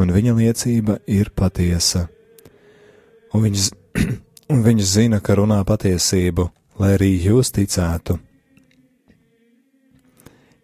un 0.00 0.12
viņa 0.14 0.34
liecība 0.38 0.98
ir 1.06 1.30
patiesa. 1.36 2.06
Un 3.34 3.44
viņš, 3.44 3.68
un 4.52 4.64
viņš 4.64 4.88
zina, 4.94 5.20
ka 5.20 5.36
runā 5.38 5.60
patiesību, 5.68 6.48
lai 6.80 6.94
arī 6.96 7.12
jūs 7.26 7.52
ticētu. 7.54 8.16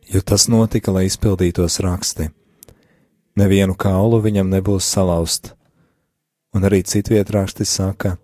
Jo 0.07 0.23
tas 0.23 0.47
notika, 0.49 0.95
lai 0.95 1.09
izpildītos 1.11 1.81
raksti. 1.83 2.31
Nevienu 3.37 3.75
kaulu 3.77 4.23
viņam 4.25 4.49
nebūs 4.49 4.87
salauzt, 4.89 5.51
un 6.57 6.64
arī 6.64 6.81
citviet 6.89 7.29
raksti 7.35 7.67
saka, 7.69 8.14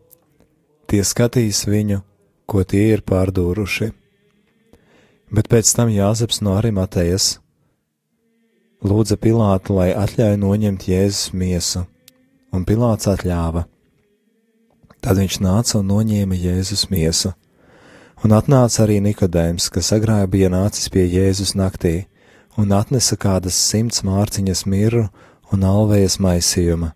tie 0.88 1.03
skatīs 1.05 1.66
viņu, 1.68 2.01
ko 2.49 2.64
tie 2.64 2.95
ir 2.95 3.03
pārdūruši. 3.05 3.90
Bet 5.32 5.51
pēc 5.53 5.68
tam 5.76 5.93
Jāzeps 5.93 6.40
no 6.45 6.55
Arimatejas, 6.57 7.41
lūdza 8.82 9.16
Pilātu, 9.20 9.76
lai 9.78 9.92
atļauj 9.94 10.38
noņemt 10.42 10.86
Jēzus 10.90 11.32
miesu, 11.36 11.84
un 12.52 12.64
Pilāts 12.66 13.08
atļāva. 13.10 13.66
Tad 15.02 15.18
viņš 15.18 15.38
nāca 15.42 15.78
un 15.80 15.88
noņēma 15.90 16.38
Jēzus 16.38 16.88
miesu. 16.90 17.32
Un 18.22 18.34
atnāca 18.36 18.84
arī 18.84 19.00
Nikodējums, 19.02 19.66
kas 19.74 19.90
agrāk 19.96 20.28
bija 20.30 20.50
nācis 20.52 20.90
pie 20.94 21.08
Jēzus 21.10 21.56
naktī, 21.58 22.04
un 22.58 22.70
atnesa 22.76 23.16
kādas 23.18 23.58
simts 23.58 24.04
mārciņas 24.06 24.66
mirru 24.70 25.08
un 25.52 25.64
alvējas 25.66 26.20
maisījuma. 26.22 26.92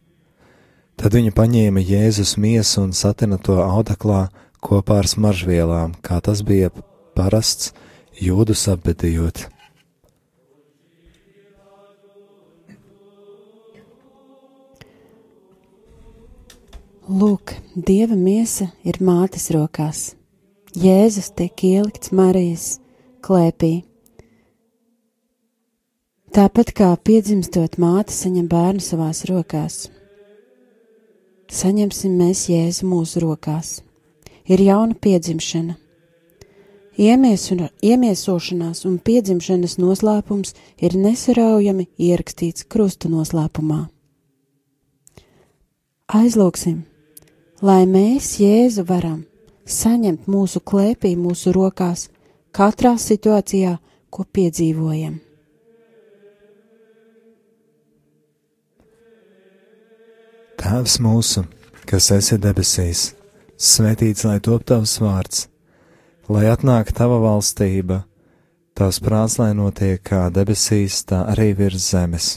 Tad 0.97 1.17
viņa 1.19 1.35
paņēma 1.37 1.83
Jēzus 1.83 2.37
miesu 2.41 2.85
un 2.87 2.95
satina 2.95 3.39
to 3.43 3.59
audeklā 3.63 4.29
kopā 4.63 5.03
ar 5.03 5.11
smaržvielām, 5.11 5.99
kā 6.01 6.23
tas 6.23 6.43
bija 6.47 6.71
parasts 7.19 7.75
jūdus 8.23 8.69
apbedījot. 8.73 9.49
Lūk, 17.07 17.53
dieva 17.79 18.17
miesa 18.19 18.65
ir 18.83 18.97
mātes 18.99 19.45
rokās. 19.55 20.17
Jēzus 20.75 21.29
tiek 21.39 21.63
ielikts 21.63 22.11
Marijas 22.11 22.81
klēpī. 23.23 23.85
Tāpat 26.35 26.73
kā 26.75 26.89
piedzimstot 26.99 27.79
māte 27.79 28.11
saņem 28.11 28.49
bērnu 28.51 28.83
savās 28.83 29.21
rokās, 29.31 29.77
saņemsim 31.47 32.17
mēs 32.19 32.49
Jēzu 32.51 32.91
mūsu 32.91 33.23
rokās. 33.23 33.85
Ir 34.51 34.65
jauna 34.67 34.99
piedzimšana. 34.99 35.79
Iemiesuna, 36.99 37.71
iemiesošanās 37.87 38.83
un 38.91 38.99
piedzimšanas 38.99 39.79
noslēpums 39.79 40.59
ir 40.83 40.99
nesaraujami 40.99 41.87
ierakstīts 42.03 42.67
krusta 42.67 43.07
noslēpumā. 43.15 43.85
Aizlūksim! 46.11 46.96
Lai 47.63 47.87
mēs 47.89 48.37
Jēzu 48.41 48.85
varam 48.89 49.25
saņemt 49.67 50.27
mūsu 50.31 50.61
klēpī, 50.61 51.17
mūsu 51.17 51.53
rokās, 51.57 52.09
katrā 52.53 52.97
situācijā, 53.01 53.77
ko 54.11 54.25
piedzīvojam. 54.33 55.19
Tēvs 60.57 60.97
mūsu, 61.05 61.45
kas 61.87 62.11
esi 62.15 62.39
debesīs, 62.43 63.11
svētīts 63.57 64.25
lai 64.27 64.39
top 64.41 64.65
tavs 64.67 64.97
vārds, 65.03 65.47
lai 66.33 66.47
atnāk 66.51 66.91
tava 66.97 67.21
valstība, 67.23 68.03
tavs 68.75 68.99
prāts 69.05 69.39
lai 69.39 69.53
notiek 69.55 70.03
kā 70.03 70.27
debesīs, 70.33 71.05
tā 71.07 71.23
arī 71.33 71.53
virs 71.59 71.93
zemes. 71.93 72.37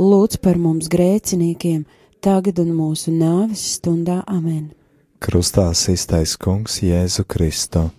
Lūdz 0.00 0.40
par 0.40 0.56
mums 0.56 0.88
grēciniekiem, 0.92 1.84
tagad 2.24 2.60
un 2.62 2.72
mūsu 2.76 3.12
nāves 3.12 3.62
stundā 3.76 4.22
amen. 4.26 4.70
Krustā 5.20 5.68
iztais 5.92 6.36
kungs 6.40 6.80
Jēzu 6.80 7.26
Kristu. 7.28 7.90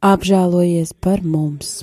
Apžēlojies 0.00 0.94
par 0.96 1.20
mums! 1.20 1.82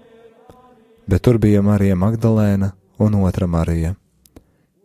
bet 1.11 1.25
tur 1.27 1.35
bija 1.43 1.59
Marija 1.59 1.95
Magdalēna 1.99 2.69
un 3.03 3.17
otra 3.19 3.47
Marija. 3.51 3.97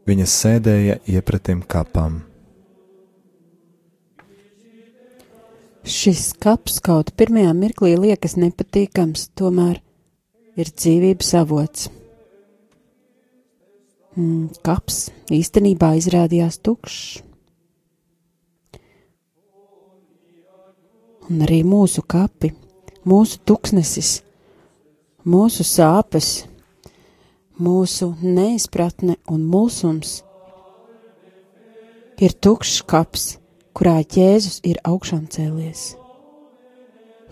Viņas 0.06 0.32
sēdēja 0.42 0.96
iepratim 1.06 1.60
kapam. 1.62 2.24
Šis 5.86 6.32
kaps 6.42 6.80
kaut 6.82 7.12
pirmajā 7.14 7.52
mirklī 7.54 7.92
liekas 7.94 8.34
nepatīkams, 8.42 9.28
tomēr 9.38 9.78
ir 10.58 10.72
dzīvības 10.74 11.30
avots. 11.38 11.86
Mm, 14.18 14.50
kaps 14.66 15.12
īstenībā 15.30 15.94
izrādījās 16.00 16.58
tukšs. 16.58 17.22
Un 21.30 21.46
arī 21.46 21.62
mūsu 21.66 22.02
kapi, 22.02 22.50
mūsu 23.06 23.38
tuksnesis 23.46 24.16
mūsu 25.26 25.64
sāpes, 25.66 26.46
mūsu 27.58 28.12
neizpratne 28.22 29.16
un 29.32 29.42
mulsums 29.50 30.20
ir 32.22 32.32
tukšs 32.32 32.82
kaps, 32.86 33.24
kurā 33.76 33.98
Jēzus 34.04 34.60
ir 34.64 34.78
augšām 34.86 35.26
cēlies. 35.32 35.96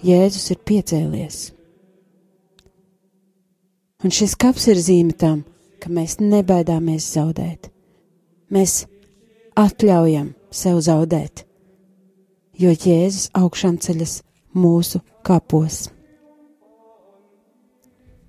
Jēzus 0.04 0.50
ir 0.52 0.60
piecēlies. 0.68 1.38
Un 4.04 4.12
šis 4.12 4.34
kaps 4.36 4.66
ir 4.68 4.82
zīme 4.82 5.14
tam, 5.16 5.44
ka 5.80 5.88
mēs 5.88 6.18
nebaidāmies 6.20 7.06
zaudēt. 7.14 7.70
Mēs 8.52 8.84
atļaujam 9.56 10.34
sev 10.52 10.82
zaudēt, 10.84 11.46
jo 12.58 12.74
Jēzus 12.74 13.30
augšām 13.38 13.80
ceļas 13.80 14.20
mūsu 14.52 15.00
kapos. 15.24 15.93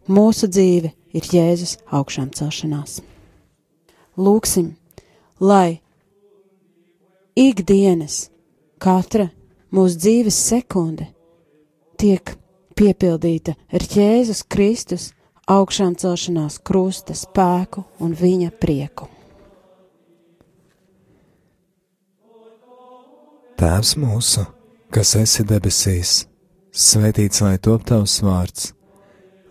Mūsu 0.06 0.46
dzīve 0.46 0.92
ir 1.18 1.28
Jēzus 1.34 1.80
augšām 1.90 2.30
celšanās. 2.38 3.00
Lūksim, 4.22 4.76
lai 5.42 5.82
ikdienas 7.34 8.28
katra 8.78 9.32
mūsu 9.74 9.98
dzīves 10.04 10.38
sekunde 10.52 11.08
tiek 11.98 12.36
piepildīta 12.78 13.56
ar 13.74 13.88
Jēzus 13.96 14.44
Kristus 14.46 15.10
augšām 15.50 15.98
celšanās 15.98 16.60
krusta 16.62 17.18
spēku 17.18 17.88
un 17.98 18.14
viņa 18.14 18.54
prieku. 18.62 19.10
Tēvs 23.58 23.98
mūsu, 23.98 24.46
kas 24.94 25.18
esi 25.18 25.50
debesīs, 25.50 26.26
svētīts 26.70 27.42
lai 27.42 27.56
top 27.58 27.88
tavs 27.90 28.20
vārds 28.22 28.75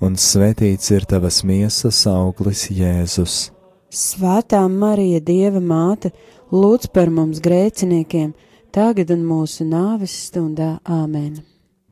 un 0.00 0.16
svētīts 0.18 0.90
ir 0.94 1.06
tavas 1.08 1.42
miesas 1.46 2.00
auglis, 2.10 2.68
Jēzus. 2.70 3.48
Svētā 3.90 4.60
Marija, 4.70 5.20
Dieva 5.24 5.60
māte, 5.64 6.12
lūdz 6.52 6.90
par 6.92 7.10
mums 7.10 7.40
grēciniekiem, 7.44 8.34
tagad 8.74 9.10
un 9.14 9.24
mūsu 9.26 9.66
nāves 9.66 10.14
stundā 10.28 10.76
Āmen. 10.84 11.40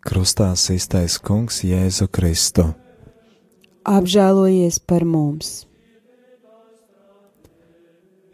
Krustā 0.06 0.52
iztais 0.54 1.18
Kungs 1.18 1.64
Jēzu 1.66 2.06
Kristu. 2.12 2.68
Apžēlojies 3.86 4.78
par 4.86 5.04
mums! 5.06 5.64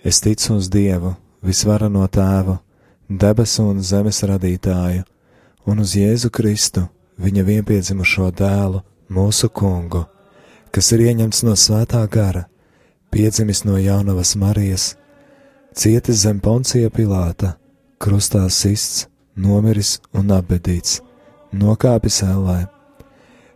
Es 0.03 0.19
ticu 0.21 0.57
uz 0.59 0.67
Dievu, 0.69 1.15
visvarano 1.47 2.03
tēvu, 2.11 2.59
debesu 3.09 3.69
un 3.71 3.83
zemes 3.87 4.19
radītāju, 4.27 5.05
un 5.71 5.83
uz 5.85 5.95
Jēzu 5.95 6.33
Kristu, 6.35 6.89
viņa 7.23 7.45
vienpiedzimušo 7.47 8.33
dēlu, 8.35 8.83
mūsu 9.13 9.51
kungu, 9.53 10.07
kas 10.73 10.93
ir 10.97 11.05
ieņemts 11.11 11.43
no 11.47 11.55
svētā 11.59 12.03
gara, 12.11 12.47
piedzimis 13.13 13.65
no 13.69 13.77
jaunavas 13.77 14.35
Marijas, 14.41 14.93
cietis 15.77 16.25
zem 16.25 16.41
poncija 16.41 16.91
Pilāta, 16.91 17.57
krustā 18.01 18.45
sists, 18.51 19.07
nomiris 19.37 19.99
un 20.17 20.33
apbedīts, 20.33 21.01
nokāpis 21.53 22.23
ellē. 22.27 22.65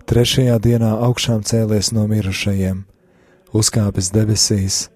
Trešajā 0.07 0.59
dienā 0.63 0.93
augšām 1.09 1.43
cēlies 1.43 1.91
no 1.97 2.05
mirušajiem, 2.07 2.85
uzkāpis 3.57 4.13
debesīs, 4.15 4.87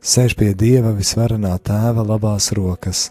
sēž 0.00 0.36
pie 0.38 0.54
Dieva 0.56 0.94
visvarenā 0.96 1.56
tēva 1.58 2.04
labās 2.06 2.50
rokas, 2.56 3.10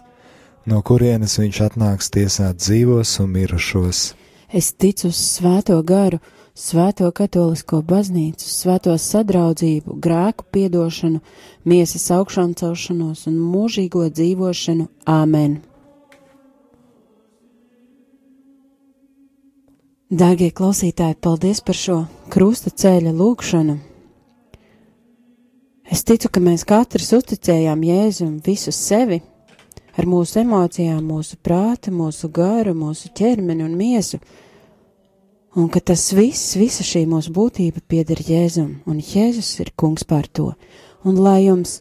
no 0.66 0.80
kurienes 0.82 1.38
viņš 1.38 1.60
atnāks 1.68 2.10
tiesāt 2.10 2.58
dzīvos 2.58 3.18
un 3.22 3.30
mirušos. 3.36 4.14
Es 4.54 4.72
ticu 4.72 5.10
uz 5.10 5.18
svēto 5.18 5.78
garu, 5.86 6.20
svēto 6.54 7.10
katolisko 7.10 7.82
baznīcu, 7.82 8.46
svēto 8.46 8.94
sadraudzību, 8.98 9.98
grēku 9.98 10.46
piedošanu, 10.54 11.20
miesas 11.66 12.06
augšām 12.14 12.54
celšanos 12.54 13.26
un 13.30 13.40
mūžīgo 13.42 14.06
dzīvošanu. 14.14 14.88
Āmen! 15.10 15.58
Dārgie 20.14 20.52
klausītāji, 20.54 21.16
paldies 21.18 21.58
par 21.64 21.74
šo 21.74 21.98
krusta 22.30 22.70
ceļa 22.70 23.10
lūgšanu! 23.18 23.76
Es 25.90 26.04
ticu, 26.06 26.30
ka 26.30 26.40
mēs 26.40 26.62
katrs 26.64 27.10
uzticējām 27.18 27.82
Jēzum 27.84 28.38
visu 28.46 28.72
sevi, 28.72 29.18
ar 29.98 30.06
mūsu 30.08 30.40
emocijām, 30.40 31.02
mūsu 31.02 31.36
prātu, 31.42 31.90
mūsu 31.92 32.30
garu, 32.32 32.72
mūsu 32.78 33.10
ķermeni 33.14 33.66
un 33.66 33.74
miesu, 33.78 34.22
un 35.54 35.68
ka 35.70 35.80
tas 35.80 36.08
viss, 36.16 36.56
visa 36.58 36.84
šī 36.86 37.04
mūsu 37.10 37.32
būtība 37.34 37.82
pieder 37.88 38.18
Jēzum, 38.18 38.80
un 38.90 38.98
Jēzus 38.98 39.52
ir 39.62 39.70
kungs 39.78 40.06
pār 40.06 40.26
to, 40.26 40.50
un 41.06 41.20
lai 41.20 41.44
jums 41.46 41.78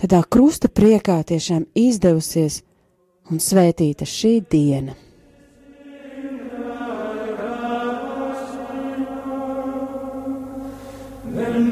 tādā 0.00 0.22
krusta 0.26 0.68
priekā 0.68 1.20
tiešām 1.22 1.68
izdevusies 1.78 2.62
un 3.30 3.38
svētīta 3.38 4.08
šī 4.08 4.40
diena. 4.50 4.98
Then 11.32 11.71